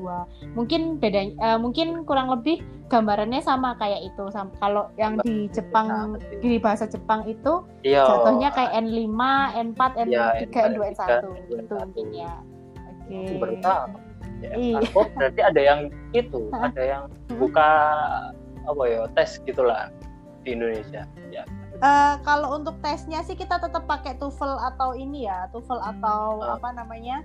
Mungkin 0.58 0.98
bedanya 0.98 1.38
uh, 1.38 1.58
mungkin 1.62 2.02
kurang 2.02 2.34
lebih 2.34 2.66
gambarannya 2.90 3.38
sama 3.38 3.78
kayak 3.78 4.10
itu. 4.10 4.26
Sama, 4.34 4.50
kalau 4.58 4.90
yang 4.98 5.22
di 5.22 5.46
Jepang 5.54 6.18
di 6.42 6.58
bahasa 6.58 6.90
Jepang 6.90 7.22
itu 7.30 7.62
Yo. 7.86 8.02
Iya. 8.02 8.04
jatuhnya 8.10 8.48
kayak 8.50 8.72
N5, 8.82 9.22
N4, 9.70 9.80
N3, 10.10 10.10
ya, 10.10 10.26
N2, 10.42 10.78
N1 10.98 11.10
gitu 11.46 11.74
mungkin 11.78 12.06
ya. 12.10 12.32
Oke. 13.06 13.38
Okay. 13.38 13.64
Ya, 14.40 14.50
iya. 14.56 14.80
Berarti 14.90 15.40
ada 15.44 15.60
yang 15.60 15.80
itu, 16.16 16.50
ada 16.50 16.82
yang 16.82 17.02
buka 17.38 17.70
apa 18.64 18.82
ya 18.88 19.06
tes 19.14 19.38
gitulah 19.46 19.92
di 20.42 20.56
Indonesia. 20.56 21.04
Ya. 21.30 21.44
Uh, 21.80 22.20
kalau 22.28 22.60
untuk 22.60 22.76
tesnya 22.84 23.24
sih 23.24 23.32
kita 23.32 23.56
tetap 23.56 23.88
pakai 23.88 24.12
TOEFL 24.20 24.60
atau 24.68 24.92
ini 24.92 25.24
ya, 25.24 25.48
TOEFL 25.48 25.80
atau 25.80 26.44
uh, 26.44 26.60
apa 26.60 26.76
namanya 26.76 27.24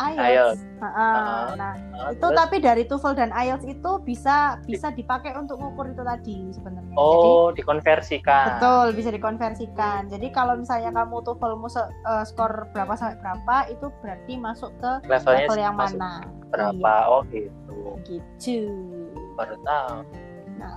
IELTS. 0.00 0.16
IELTS. 0.24 0.60
Uh, 0.80 0.86
uh, 0.88 1.42
nah, 1.52 1.76
uh, 1.92 2.16
itu 2.16 2.24
terus? 2.24 2.38
tapi 2.40 2.56
dari 2.64 2.82
TOEFL 2.88 3.12
dan 3.12 3.30
IELTS 3.36 3.68
itu 3.68 3.90
bisa 4.00 4.56
bisa 4.64 4.88
dipakai 4.88 5.36
untuk 5.36 5.60
ngukur 5.60 5.92
itu 5.92 6.00
tadi 6.00 6.48
sebenarnya. 6.56 6.96
Oh, 6.96 7.52
Jadi, 7.52 7.60
dikonversikan. 7.60 8.56
Betul, 8.56 8.86
bisa 8.96 9.10
dikonversikan. 9.12 10.08
Jadi 10.08 10.32
kalau 10.32 10.56
misalnya 10.56 10.88
kamu 10.88 11.20
TOEFLmu 11.20 11.68
uh, 11.68 12.24
skor 12.24 12.72
berapa 12.72 12.96
sampai 12.96 13.20
berapa, 13.20 13.56
itu 13.68 13.92
berarti 14.00 14.32
masuk 14.40 14.72
ke 14.80 14.90
Levelnya 15.12 15.44
level 15.44 15.58
yang 15.60 15.76
mana? 15.76 16.24
Berapa? 16.48 16.72
Iya. 16.72 16.96
Oh 17.12 17.22
gitu. 17.28 17.76
Gitu. 18.40 18.64
Baru 19.36 19.60
tahu 19.60 20.23
Nah, 20.58 20.72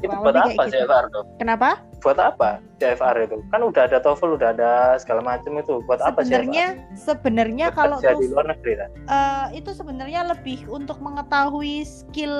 itu 0.00 0.12
buat 0.12 0.36
apa 0.36 0.62
gitu. 0.68 0.84
CFR 0.84 1.04
tuh? 1.12 1.24
Kenapa? 1.36 1.84
Buat 2.00 2.18
apa 2.20 2.64
CFR 2.80 3.16
itu? 3.28 3.36
Kan 3.52 3.60
udah 3.64 3.82
ada 3.88 3.98
TOEFL, 4.00 4.40
udah 4.40 4.48
ada 4.56 4.72
segala 4.96 5.20
macam 5.24 5.58
itu. 5.60 5.84
Buat 5.84 6.00
apa 6.00 6.24
sih? 6.24 6.32
Sebenarnya, 6.32 6.66
sebenarnya 6.96 7.66
kalau 7.72 8.00
di 8.00 8.26
luar 8.32 8.46
negeri 8.52 8.72
kan? 8.80 8.90
Uh, 9.08 9.46
itu 9.52 9.70
sebenarnya 9.76 10.24
lebih 10.32 10.64
untuk 10.68 10.96
mengetahui 11.02 11.84
skill 11.84 12.36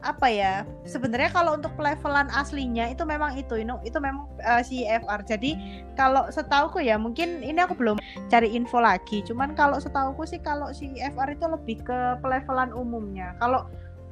apa 0.00 0.32
ya 0.32 0.54
sebenarnya 0.88 1.28
kalau 1.28 1.60
untuk 1.60 1.76
levelan 1.76 2.32
aslinya 2.32 2.88
itu 2.88 3.04
memang 3.04 3.36
itu 3.36 3.60
itu, 3.60 3.74
itu 3.84 3.98
memang 4.00 4.24
uh, 4.40 4.60
eh, 4.60 4.62
CFR 4.64 5.20
jadi 5.28 5.50
kalau 5.92 6.24
setauku 6.32 6.80
ya 6.80 6.96
mungkin 6.96 7.44
ini 7.44 7.60
aku 7.60 7.76
belum 7.76 8.00
cari 8.32 8.48
info 8.56 8.80
lagi 8.80 9.20
cuman 9.28 9.52
kalau 9.52 9.76
setauku 9.76 10.24
sih 10.24 10.40
kalau 10.40 10.72
CFR 10.72 11.36
itu 11.36 11.44
lebih 11.44 11.84
ke 11.84 11.98
pelevelan 12.24 12.72
umumnya 12.72 13.36
kalau 13.36 13.68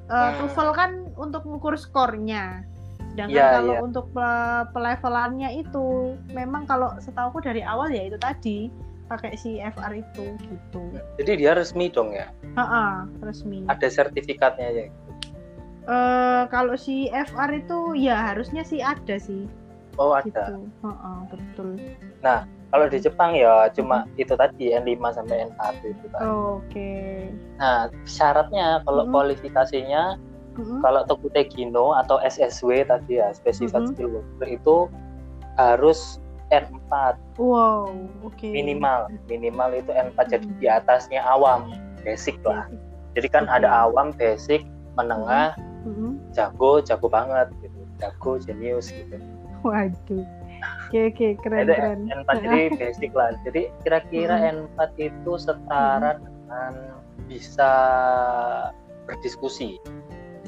uh, 0.08 0.30
TOEFL 0.40 0.70
kan 0.74 0.90
untuk 1.16 1.44
mengukur 1.44 1.76
skornya. 1.76 2.64
Sedangkan 3.14 3.34
yeah, 3.34 3.50
kalau 3.58 3.74
yeah. 3.74 3.86
untuk 3.86 4.06
pelevelannya 4.74 5.50
itu 5.62 6.14
memang 6.32 6.68
kalau 6.68 6.94
setahu 7.02 7.40
dari 7.42 7.64
awal 7.64 7.90
ya 7.90 8.06
itu 8.06 8.18
tadi 8.20 8.58
pakai 9.08 9.34
si 9.40 9.58
FR 9.58 9.92
itu 9.96 10.36
gitu. 10.36 10.82
Jadi 11.16 11.32
dia 11.40 11.56
resmi 11.56 11.88
dong 11.88 12.12
ya? 12.12 12.28
Ha 12.60 13.08
resmi. 13.24 13.64
Ada 13.66 13.88
sertifikatnya 13.88 14.68
ya? 14.68 14.86
Uh, 15.88 16.44
kalau 16.52 16.76
si 16.76 17.08
FR 17.08 17.48
itu 17.56 17.96
ya 17.96 18.32
harusnya 18.32 18.60
sih 18.60 18.84
ada 18.84 19.16
sih. 19.16 19.48
Oh 19.96 20.12
ada. 20.12 20.28
Gitu. 20.28 20.68
Ha 20.84 20.92
-ha, 20.92 21.12
betul. 21.32 21.80
Nah 22.20 22.44
kalau 22.68 22.86
di 22.88 22.98
Jepang 23.00 23.32
ya 23.32 23.72
cuma 23.72 24.04
itu 24.20 24.36
tadi 24.36 24.76
N5 24.76 25.00
sampai 25.16 25.48
N1 25.48 25.74
itu 25.88 26.06
tadi. 26.12 26.28
Oh, 26.28 26.60
Oke. 26.60 26.68
Okay. 26.68 27.32
Nah, 27.56 27.88
syaratnya 28.04 28.84
kalau 28.84 29.08
hmm. 29.08 29.12
kualifikasinya 29.12 30.02
hmm. 30.60 30.80
kalau 30.84 31.00
Tokutegino 31.08 31.96
atau 31.96 32.20
SSW 32.20 32.84
tadi 32.84 33.24
ya, 33.24 33.32
Specified 33.32 33.88
hmm. 33.88 33.90
Skill 33.96 34.08
Worker 34.12 34.48
itu 34.52 34.76
harus 35.56 36.20
N4. 36.52 37.16
Wow, 37.40 37.88
oke. 38.24 38.36
Okay. 38.36 38.52
Minimal, 38.52 39.08
minimal 39.32 39.72
itu 39.72 39.90
N4 39.92 40.18
hmm. 40.20 40.30
jadi 40.36 40.48
di 40.60 40.66
atasnya 40.68 41.24
awam, 41.24 41.72
basic 42.04 42.36
lah. 42.44 42.68
Jadi 43.16 43.32
kan 43.32 43.48
okay. 43.48 43.64
ada 43.64 43.88
awam, 43.88 44.12
basic, 44.12 44.68
menengah, 45.00 45.56
hmm. 45.88 46.20
jago, 46.36 46.84
jago 46.84 47.08
banget 47.08 47.48
gitu. 47.64 47.80
Jago, 47.98 48.38
jenius 48.38 48.92
gitu. 48.92 49.16
Waduh 49.66 50.37
Oke 50.88 51.12
oke 51.12 51.36
keren 51.44 51.68
keren. 51.68 52.00
N4 52.08 52.30
jadi 52.40 52.60
basic 52.80 53.12
lah. 53.12 53.36
Jadi 53.44 53.68
kira-kira 53.84 54.36
hmm. 54.40 54.72
N4 54.72 54.80
itu 54.96 55.32
setara 55.36 56.16
hmm. 56.16 56.24
dengan 56.24 56.72
bisa 57.28 57.72
berdiskusi. 59.04 59.76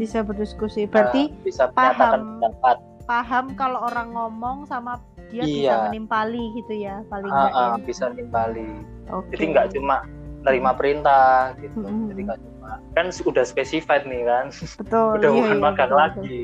Bisa 0.00 0.24
berdiskusi. 0.24 0.88
Berarti 0.88 1.28
uh, 1.28 1.44
bisa 1.44 1.68
paham 1.76 2.40
pendapat. 2.40 2.80
Paham 3.04 3.52
kalau 3.52 3.84
orang 3.84 4.16
ngomong 4.16 4.64
sama 4.64 4.96
dia 5.28 5.44
iya. 5.44 5.52
bisa 5.52 5.74
menimpali 5.92 6.44
gitu 6.56 6.74
ya 6.88 7.04
paling 7.12 7.28
uh, 7.28 7.52
uh, 7.52 7.76
ya. 7.76 7.84
bisa 7.84 8.08
menimpali. 8.08 8.80
Okay. 9.12 9.36
Jadi 9.36 9.44
nggak 9.52 9.66
cuma 9.76 10.08
terima 10.48 10.72
perintah 10.72 11.52
gitu. 11.60 11.84
Hmm. 11.84 12.08
Jadi 12.08 12.20
nggak 12.32 12.40
cuma 12.40 12.80
kan 12.96 13.12
sudah 13.12 13.44
specified 13.44 14.08
nih 14.08 14.24
kan. 14.24 14.48
Betul. 14.80 15.20
udah 15.20 15.28
iya, 15.28 15.36
bukan 15.36 15.58
iya, 15.60 15.64
magang 15.68 15.92
betul, 15.92 16.00
lagi. 16.00 16.40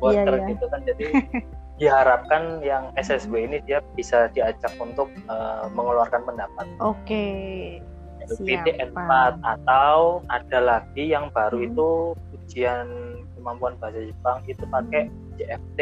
Worker 0.00 0.32
iya, 0.32 0.40
iya. 0.40 0.48
gitu 0.48 0.64
kan 0.72 0.80
jadi 0.88 1.04
diharapkan 1.78 2.62
yang 2.62 2.94
SSW 2.94 3.50
ini 3.50 3.58
dia 3.66 3.82
bisa 3.98 4.30
diajak 4.30 4.70
untuk 4.78 5.10
uh, 5.26 5.66
mengeluarkan 5.74 6.22
pendapat. 6.22 6.66
Oke. 6.78 7.82
Okay. 8.24 8.62
N4 8.80 9.36
atau 9.44 10.24
ada 10.32 10.58
lagi 10.60 11.12
yang 11.12 11.28
baru 11.34 11.60
hmm. 11.60 11.68
itu 11.72 11.88
ujian 12.32 12.88
kemampuan 13.36 13.76
bahasa 13.76 14.00
Jepang 14.00 14.40
itu 14.48 14.64
pakai 14.64 15.12
hmm. 15.12 15.36
JFT, 15.36 15.80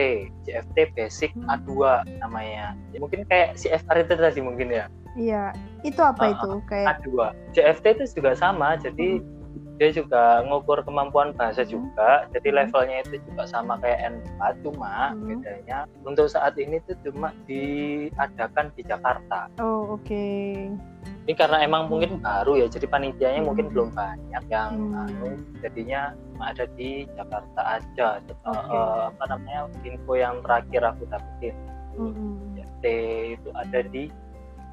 JFT 0.49 0.77
Basic 0.99 1.31
hmm. 1.39 1.47
A2 1.47 2.03
namanya. 2.19 2.75
Ya, 2.91 2.99
mungkin 2.99 3.23
kayak 3.31 3.55
CFR 3.55 4.03
itu 4.03 4.19
tadi 4.19 4.41
mungkin 4.43 4.75
ya. 4.75 4.91
Iya, 5.13 5.53
itu 5.87 6.01
apa 6.01 6.25
uh, 6.25 6.33
itu? 6.35 6.51
Kayak 6.67 7.05
A2. 7.05 7.09
JFT 7.55 7.85
itu 8.01 8.05
juga 8.19 8.33
sama, 8.35 8.75
jadi 8.81 9.21
hmm 9.23 9.42
dia 9.81 9.89
juga 9.93 10.45
ngukur 10.45 10.85
kemampuan 10.85 11.33
bahasa 11.33 11.65
juga 11.65 12.29
jadi 12.31 12.49
hmm. 12.53 12.57
levelnya 12.61 12.97
itu 13.09 13.17
juga 13.31 13.43
sama 13.49 13.81
kayak 13.81 14.13
N4 14.13 14.41
cuma 14.65 15.17
hmm. 15.17 15.27
bedanya 15.27 15.79
untuk 16.05 16.29
saat 16.29 16.55
ini 16.61 16.79
tuh 16.85 16.97
cuma 17.09 17.33
diadakan 17.49 18.69
di 18.77 18.83
Jakarta 18.85 19.49
oh 19.59 19.97
oke 19.97 20.05
okay. 20.05 20.69
ini 21.25 21.33
karena 21.33 21.65
emang 21.65 21.89
mungkin 21.89 22.21
baru 22.21 22.61
ya 22.63 22.67
jadi 22.69 22.87
panitianya 22.87 23.41
hmm. 23.41 23.49
mungkin 23.49 23.67
belum 23.73 23.89
banyak 23.97 24.45
yang 24.53 24.73
hmm. 24.77 25.03
anu 25.09 25.29
jadinya 25.65 26.13
ada 26.43 26.67
di 26.77 27.07
Jakarta 27.17 27.61
aja 27.81 28.09
okay. 28.23 28.77
uh, 28.77 29.09
apa 29.09 29.25
namanya 29.31 29.71
info 29.87 30.13
yang 30.19 30.43
terakhir 30.45 30.83
aku 30.85 31.03
dapetin 31.09 31.55
hmm. 31.97 32.61
itu 32.83 33.49
ada 33.55 33.81
di 33.89 34.11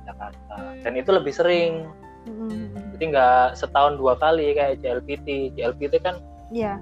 Jakarta 0.09 0.55
dan 0.81 0.93
itu 0.97 1.09
lebih 1.13 1.29
sering 1.29 1.85
Hmm. 2.27 2.75
Jadi 2.95 3.03
nggak 3.15 3.45
setahun 3.55 3.95
dua 3.95 4.17
kali 4.19 4.51
kayak 4.55 4.84
JLPT. 4.84 5.55
JLPT 5.55 6.03
kan 6.03 6.19
Iya. 6.49 6.82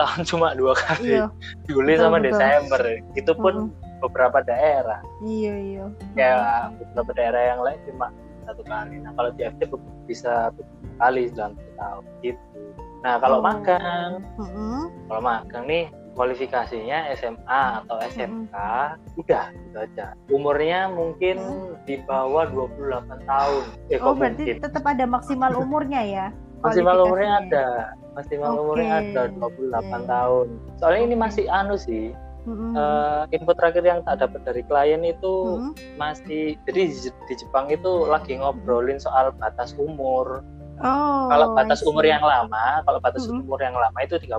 tahun 0.00 0.22
cuma 0.24 0.56
dua 0.56 0.72
kali. 0.72 1.20
Iya. 1.20 1.26
Juli 1.68 1.94
betul, 1.96 2.02
sama 2.02 2.16
betul. 2.18 2.26
Desember. 2.32 2.80
Itu 3.18 3.32
pun 3.36 3.54
hmm. 3.68 4.00
beberapa 4.00 4.38
daerah. 4.40 5.00
Iya 5.26 5.54
iya. 5.60 5.84
Kayak 6.16 6.40
beberapa 6.80 7.10
daerah 7.16 7.42
yang 7.54 7.60
lain 7.60 7.80
cuma 7.90 8.06
satu 8.48 8.62
kali. 8.64 8.96
Nah 9.02 9.12
kalau 9.14 9.30
JFT 9.36 9.60
bisa 10.08 10.50
kali 10.96 11.28
dalam 11.36 11.54
tahun 11.76 12.04
gitu. 12.24 12.60
Nah 13.00 13.16
kalau 13.20 13.40
oh. 13.40 13.44
magang, 13.44 14.12
hmm. 14.36 14.84
kalau 15.08 15.22
magang 15.24 15.64
nih 15.64 15.88
kualifikasinya 16.20 17.16
SMA 17.16 17.62
atau 17.80 17.96
SMK 18.04 18.52
hmm. 18.52 19.20
udah 19.24 19.44
gitu 19.56 19.76
aja 19.80 20.12
umurnya 20.28 20.92
mungkin 20.92 21.40
hmm. 21.40 21.80
di 21.88 21.96
bawah 22.04 22.44
28 22.52 23.24
tahun 23.24 23.64
eh, 23.88 23.96
oh 24.04 24.12
berarti 24.12 24.44
mungkin? 24.44 24.60
tetap 24.60 24.84
ada 24.84 25.08
maksimal 25.08 25.52
umurnya 25.64 26.04
ya 26.04 26.26
maksimal 26.60 27.08
umurnya 27.08 27.48
ada 27.48 27.66
maksimal 28.12 28.52
okay. 28.52 28.60
umurnya 28.60 28.92
ada 29.00 29.22
28 29.32 29.64
yeah. 29.64 30.00
tahun 30.04 30.46
soalnya 30.76 31.02
ini 31.08 31.16
masih 31.16 31.44
anu 31.48 31.80
sih 31.80 32.12
Mm-hmm. 32.40 32.72
Uh, 32.72 33.28
info 33.36 33.52
terakhir 33.52 33.84
yang 33.84 34.00
tak 34.00 34.24
dapat 34.24 34.40
dari 34.48 34.64
klien 34.64 35.04
itu 35.04 35.60
mm-hmm. 35.60 36.00
masih 36.00 36.56
jadi 36.64 36.88
di 37.28 37.34
Jepang 37.36 37.68
itu 37.68 38.08
lagi 38.08 38.40
ngobrolin 38.40 38.96
soal 38.96 39.28
batas 39.36 39.76
umur 39.76 40.40
Oh, 40.80 41.28
kalau 41.28 41.52
batas 41.52 41.84
umur 41.84 42.04
yang 42.08 42.24
lama, 42.24 42.80
kalau 42.88 42.98
batas 43.04 43.28
mm 43.28 43.36
-hmm. 43.36 43.44
umur 43.44 43.60
yang 43.60 43.76
lama 43.76 43.98
itu 44.00 44.16
30. 44.16 44.32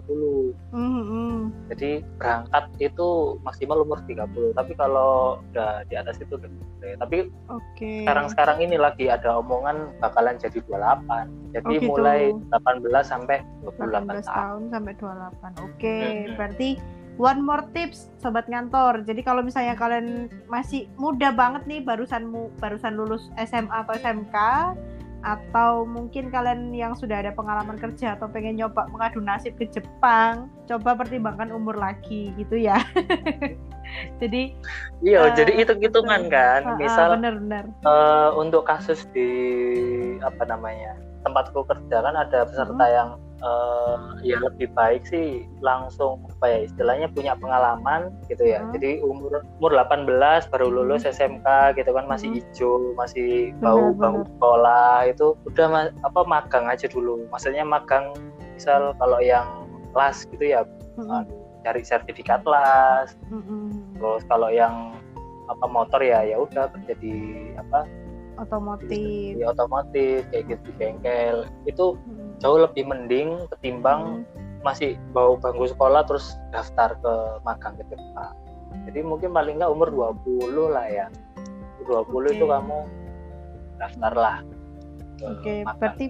Mm 0.73 0.89
-hmm. 0.89 1.35
Jadi 1.69 1.91
berangkat 2.17 2.65
itu 2.81 3.37
maksimal 3.45 3.85
umur 3.85 4.01
30. 4.09 4.57
Tapi 4.57 4.73
kalau 4.73 5.37
udah 5.53 5.85
di 5.85 5.95
atas 5.95 6.17
itu 6.17 6.33
udah 6.33 6.49
boleh. 6.49 6.93
Tapi 6.97 7.17
okay. 7.45 8.01
sekarang-sekarang 8.03 8.57
ini 8.65 8.81
lagi 8.81 9.05
ada 9.05 9.37
omongan 9.37 9.93
bakalan 10.01 10.41
jadi 10.41 10.65
28. 10.65 11.53
Jadi 11.53 11.73
oh, 11.77 11.77
gitu. 11.77 11.89
mulai 11.93 12.33
18 12.49 12.89
sampai 13.05 13.37
28 13.61 14.01
18 14.01 14.25
tahun. 14.25 14.25
tahun 14.25 14.61
sampai 14.73 14.93
28. 14.97 15.05
Oke, 15.05 15.13
okay. 15.77 16.01
mm 16.01 16.09
-hmm. 16.09 16.33
berarti 16.41 16.69
one 17.21 17.41
more 17.45 17.63
tips 17.77 18.09
sobat 18.17 18.49
ngantor. 18.49 19.05
Jadi 19.05 19.21
kalau 19.21 19.45
misalnya 19.45 19.77
kalian 19.77 20.25
masih 20.49 20.89
muda 20.97 21.29
banget 21.29 21.69
nih 21.69 21.85
barusan 21.85 22.33
barusan 22.57 22.97
lulus 22.97 23.29
SMA 23.37 23.69
atau 23.69 23.93
SMK 23.93 24.35
atau 25.21 25.85
mungkin 25.85 26.33
kalian 26.33 26.73
yang 26.73 26.97
sudah 26.97 27.21
ada 27.21 27.31
pengalaman 27.33 27.77
kerja 27.77 28.17
atau 28.17 28.25
pengen 28.29 28.57
nyoba 28.57 28.89
mengadu 28.89 29.21
nasib 29.21 29.53
ke 29.57 29.69
Jepang, 29.69 30.49
coba 30.65 30.97
pertimbangkan 30.97 31.53
umur 31.53 31.77
lagi 31.77 32.33
gitu 32.35 32.57
ya. 32.57 32.81
jadi 34.21 34.55
iya, 35.05 35.29
uh, 35.29 35.33
jadi 35.33 35.51
hitung-hitungan 35.61 36.29
kan. 36.29 36.61
Uh, 36.75 36.77
Misal 36.81 37.17
bener-bener. 37.17 37.65
Uh, 37.85 38.33
untuk 38.37 38.65
kasus 38.65 39.05
di 39.13 39.29
apa 40.25 40.45
namanya? 40.49 40.97
tempatku 41.21 41.61
kerja 41.69 42.01
kan 42.01 42.15
ada 42.17 42.49
peserta 42.49 42.85
hmm. 42.85 42.95
yang 42.97 43.09
uh, 43.41 44.17
ya 44.21 44.37
lebih 44.39 44.71
baik 44.73 45.03
sih 45.05 45.45
langsung 45.59 46.21
apa 46.37 46.45
ya 46.47 46.59
istilahnya 46.69 47.07
punya 47.11 47.33
pengalaman 47.37 48.13
gitu 48.29 48.45
ya. 48.45 48.63
Hmm. 48.63 48.71
Jadi 48.77 49.01
umur 49.03 49.41
umur 49.59 49.71
18 49.75 50.07
baru 50.53 50.67
hmm. 50.69 50.75
lulus 50.77 51.03
hmm. 51.03 51.13
SMK 51.13 51.47
gitu 51.77 51.91
kan 51.91 52.05
masih 52.07 52.27
hmm. 52.31 52.37
hijau, 52.39 52.73
masih 52.95 53.29
bau 53.59 53.91
bau 53.93 54.23
sekolah 54.37 55.09
itu 55.09 55.33
udah 55.49 55.67
ma 55.67 55.81
apa 56.05 56.21
magang 56.25 56.65
aja 56.69 56.85
dulu. 56.87 57.25
Maksudnya 57.33 57.65
magang 57.65 58.13
misal 58.55 58.93
kalau 59.01 59.19
yang 59.19 59.45
las 59.97 60.23
gitu 60.29 60.55
ya 60.55 60.61
hmm. 60.97 61.09
uh, 61.09 61.23
cari 61.65 61.81
sertifikat 61.83 62.45
las. 62.45 63.17
Hmm. 63.27 63.73
Terus 63.97 64.23
kalau 64.29 64.49
yang 64.53 64.95
apa 65.49 65.65
motor 65.67 65.99
ya 65.99 66.23
ya 66.23 66.39
udah 66.39 66.71
kerja 66.71 66.95
di 67.03 67.51
apa 67.59 67.83
otomotif 68.39 69.35
di 69.35 69.43
otomotif 69.43 70.23
kayak 70.31 70.47
gitu 70.47 70.71
di 70.71 70.73
bengkel 70.79 71.43
itu 71.67 71.99
hmm 71.99 72.20
jauh 72.41 72.57
lebih 72.57 72.89
mending 72.89 73.45
ketimbang 73.55 74.25
hmm. 74.25 74.65
masih 74.65 74.97
bau 75.13 75.37
bangku 75.37 75.69
sekolah 75.69 76.05
terus 76.09 76.33
daftar 76.49 76.97
ke 76.97 77.13
magang 77.45 77.77
ke 77.77 77.85
Jepang. 77.93 78.33
Jadi 78.89 78.99
mungkin 79.05 79.29
paling 79.29 79.61
nggak 79.61 79.71
umur 79.71 79.89
20 79.93 80.73
lah 80.73 80.87
ya. 80.89 81.07
20 81.85 82.09
okay. 82.09 82.33
itu 82.37 82.45
kamu 82.45 82.79
daftar 83.77 84.13
lah. 84.13 84.37
Oke, 85.21 85.37
okay. 85.41 85.59
berarti 85.77 86.05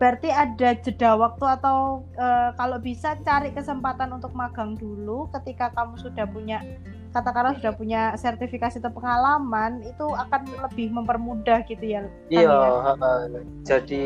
berarti 0.00 0.28
ada 0.32 0.72
jeda 0.80 1.12
waktu 1.12 1.44
atau 1.60 2.08
uh, 2.16 2.56
kalau 2.56 2.80
bisa 2.80 3.20
cari 3.20 3.52
kesempatan 3.52 4.08
untuk 4.16 4.32
magang 4.32 4.72
dulu 4.80 5.28
ketika 5.36 5.68
kamu 5.76 6.00
sudah 6.00 6.24
punya 6.24 6.64
katakanlah 7.12 7.52
sudah 7.60 7.76
punya 7.76 8.02
sertifikasi 8.16 8.80
atau 8.80 8.92
pengalaman 8.96 9.84
itu 9.84 10.06
akan 10.08 10.48
lebih 10.68 10.88
mempermudah 10.94 11.60
gitu 11.68 11.84
ya. 11.84 12.00
Iya, 12.32 12.48
ya? 12.48 13.40
jadi 13.66 14.04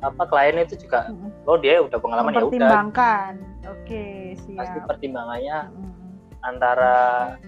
apa 0.00 0.22
klien 0.28 0.56
itu 0.64 0.76
juga 0.80 1.12
hmm. 1.12 1.48
oh 1.48 1.56
dia 1.60 1.80
udah 1.84 1.98
pengalaman 2.00 2.32
ya 2.32 2.36
udah 2.40 2.44
pertimbangkan 2.48 3.32
oke 3.68 3.84
okay, 3.84 4.34
siap 4.44 4.58
pasti 4.64 4.78
pertimbangannya 4.88 5.58
hmm. 5.68 5.92
antara 6.40 6.96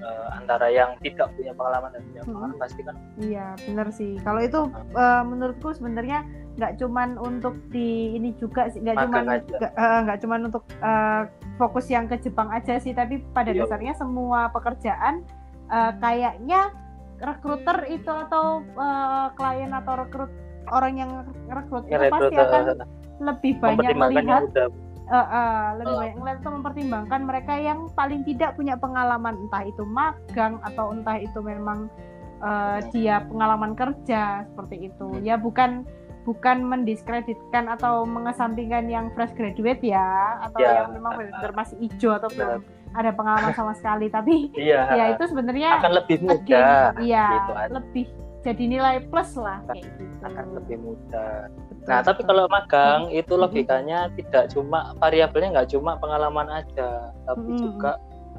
uh, 0.05 0.29
antara 0.37 0.69
yang 0.69 0.93
tidak 1.01 1.33
punya 1.33 1.57
pengalaman 1.57 1.91
dan 1.97 2.03
punya 2.13 2.23
pengalaman 2.29 2.55
hmm. 2.57 2.63
pasti 2.63 2.81
kan 2.85 2.97
iya 3.25 3.47
benar 3.65 3.89
sih 3.89 4.13
kalau 4.21 4.41
itu 4.45 4.61
uh, 4.93 5.23
menurutku 5.25 5.73
sebenarnya 5.73 6.29
nggak 6.61 6.77
cuman 6.77 7.17
untuk 7.17 7.57
di 7.73 8.13
ini 8.13 8.37
juga 8.37 8.69
sih 8.69 8.85
nggak 8.85 8.97
cuman 9.09 9.23
nggak 10.05 10.19
uh, 10.19 10.21
cuman 10.21 10.41
untuk 10.53 10.65
uh, 10.85 11.25
fokus 11.57 11.89
yang 11.89 12.05
ke 12.05 12.21
Jepang 12.21 12.53
aja 12.53 12.77
sih 12.77 12.93
tapi 12.93 13.25
pada 13.33 13.57
Yo. 13.57 13.65
Iya. 13.65 13.73
dasarnya 13.73 13.95
semua 13.97 14.53
pekerjaan 14.53 15.25
uh, 15.73 15.97
kayaknya 15.97 16.77
rekruter 17.23 17.89
itu 17.89 18.11
atau 18.11 18.61
uh, 18.77 19.33
klien 19.39 19.73
atau 19.73 19.95
rekrut 20.05 20.42
orang 20.73 20.95
yang 20.97 21.11
rekrut 21.53 21.85
itu 21.87 22.05
pasti 22.09 22.37
akan 22.41 22.63
lebih 23.23 23.53
banyak 23.61 23.95
melihat 23.95 24.43
uh, 25.13 25.17
uh, 25.17 25.63
lebih 25.79 25.95
uh. 25.95 26.01
banyak 26.01 26.17
melihat 26.19 26.39
itu 26.41 26.51
mempertimbangkan 26.51 27.21
mereka 27.23 27.55
yang 27.61 27.79
paling 27.93 28.25
tidak 28.25 28.57
punya 28.57 28.75
pengalaman 28.81 29.37
entah 29.47 29.63
itu 29.69 29.85
magang 29.85 30.59
atau 30.65 30.91
entah 30.91 31.21
itu 31.21 31.39
memang 31.45 31.93
uh, 32.41 32.81
dia 32.91 33.23
pengalaman 33.29 33.77
kerja 33.77 34.49
seperti 34.53 34.91
itu. 34.91 35.07
Hmm. 35.07 35.23
ya 35.23 35.37
bukan 35.37 35.85
bukan 36.23 36.63
mendiskreditkan 36.63 37.67
atau 37.67 38.07
mengesampingkan 38.07 38.87
yang 38.87 39.11
fresh 39.19 39.35
graduate 39.35 39.83
ya 39.83 40.39
atau 40.47 40.63
ya, 40.63 40.87
yang 40.87 40.95
memang 40.95 41.19
benar 41.19 41.51
masih 41.51 41.75
hijau 41.83 42.15
atau 42.15 42.31
belum 42.31 42.63
ada 42.95 43.11
pengalaman 43.11 43.53
sama 43.59 43.75
sekali. 43.75 44.07
Tapi 44.07 44.55
iya, 44.55 44.87
ya 44.95 45.05
itu 45.19 45.25
sebenarnya 45.27 45.83
akan 45.83 45.93
lebih 45.99 46.19
mudah. 46.23 46.95
Iya 47.03 47.27
gitu 47.27 47.53
lebih 47.75 48.07
jadi 48.43 48.65
nilai 48.67 48.97
plus 49.07 49.39
lah 49.39 49.63
kayak 49.71 49.87
gitu. 49.87 50.03
akan 50.27 50.47
lebih 50.59 50.77
mudah 50.83 51.49
betul, 51.49 51.87
nah 51.87 51.99
betul. 52.03 52.09
tapi 52.11 52.21
kalau 52.27 52.45
magang 52.51 53.01
hmm. 53.09 53.21
itu 53.23 53.33
logikanya 53.39 53.99
hmm. 54.07 54.13
tidak 54.19 54.45
cuma 54.51 54.79
variabelnya 54.99 55.51
nggak 55.59 55.71
cuma 55.71 55.97
pengalaman 56.03 56.49
aja 56.51 57.15
tapi 57.27 57.49
hmm. 57.55 57.61
juga 57.63 57.93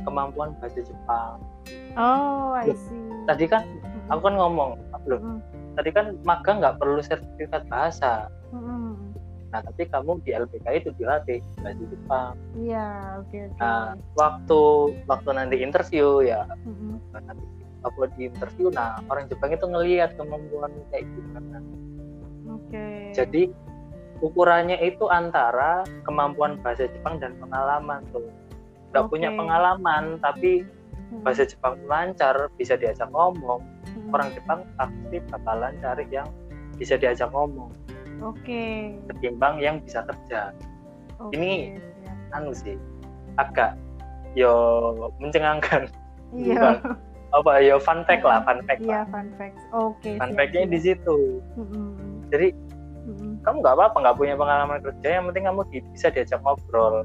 kemampuan 0.03 0.51
bahasa 0.59 0.83
Jepang 0.83 1.39
oh 1.95 2.51
I 2.55 2.75
see 2.75 3.07
tadi 3.25 3.47
kan 3.47 3.63
hmm. 3.63 4.11
aku 4.11 4.21
kan 4.27 4.35
ngomong 4.35 4.69
loh 5.07 5.19
hmm. 5.19 5.39
tadi 5.79 5.89
kan 5.95 6.19
magang 6.27 6.59
nggak 6.59 6.77
perlu 6.79 6.99
sertifikat 6.99 7.63
bahasa 7.71 8.27
hmm. 8.51 9.15
Nah, 9.53 9.61
tapi 9.61 9.85
kamu 9.85 10.17
di 10.25 10.33
LPK 10.33 10.65
itu 10.81 10.89
dilatih 10.97 11.37
bahasa 11.61 11.83
Jepang. 11.85 12.33
Iya, 12.57 13.21
oke 13.21 13.29
okay, 13.29 13.41
okay. 13.53 13.61
Nah, 13.61 13.93
waktu 14.17 14.61
waktu 15.05 15.29
nanti 15.29 15.61
interview 15.61 16.25
ya, 16.25 16.41
mm-hmm. 16.65 16.97
nanti 17.13 17.45
aku 17.83 18.07
di 18.17 18.31
interview 18.31 18.67
nah 18.71 18.99
orang 19.11 19.27
Jepang 19.27 19.51
itu 19.53 19.65
ngelihat 19.67 20.15
kemampuan 20.15 20.71
kayak 20.89 21.05
gimana 21.13 21.59
oke 22.49 22.63
okay. 22.71 23.11
jadi 23.15 23.51
ukurannya 24.23 24.79
itu 24.79 25.07
antara 25.11 25.83
kemampuan 26.07 26.55
bahasa 26.63 26.87
Jepang 26.87 27.19
dan 27.19 27.35
pengalaman 27.43 28.03
tuh 28.15 28.23
nggak 28.95 29.03
okay. 29.03 29.11
punya 29.11 29.29
pengalaman 29.35 30.03
tapi 30.23 30.63
hmm. 30.63 31.21
bahasa 31.27 31.43
Jepang 31.43 31.75
lancar 31.89 32.47
bisa 32.55 32.79
diajak 32.79 33.11
ngomong 33.11 33.59
hmm. 33.91 34.15
orang 34.15 34.31
Jepang 34.31 34.63
pasti 34.79 35.17
bakalan 35.27 35.75
cari 35.83 36.05
yang 36.07 36.27
bisa 36.79 36.95
diajak 36.95 37.27
ngomong 37.35 37.73
oke 38.23 38.39
okay. 38.39 38.95
ketimbang 39.11 39.59
yang 39.59 39.83
bisa 39.83 40.05
kerja 40.07 40.55
okay. 41.19 41.35
ini 41.35 41.51
anu 42.31 42.55
sih 42.55 42.79
agak 43.37 43.75
yo 44.33 44.93
mencengangkan 45.21 45.89
iya 46.33 46.79
apa 47.33 47.51
yo 47.65 47.81
fun 47.81 48.05
fact 48.05 48.21
lah 48.21 48.45
fun 48.45 48.61
fact 48.69 48.81
iya 48.85 49.03
fun 49.09 49.27
fact 49.35 49.57
oke 49.73 49.97
okay, 49.97 50.15
fun 50.21 50.37
factnya 50.37 50.69
di 50.69 50.79
situ. 50.79 51.17
Hmm. 51.57 52.21
jadi 52.29 52.53
hmm. 53.09 53.41
kamu 53.41 53.57
nggak 53.65 53.75
apa-apa 53.75 53.97
nggak 54.05 54.17
punya 54.17 54.35
pengalaman 54.37 54.79
kerja 54.85 55.07
yang 55.19 55.25
penting 55.29 55.45
kamu 55.49 55.61
bisa 55.93 56.07
diajak 56.13 56.39
ngobrol 56.45 57.01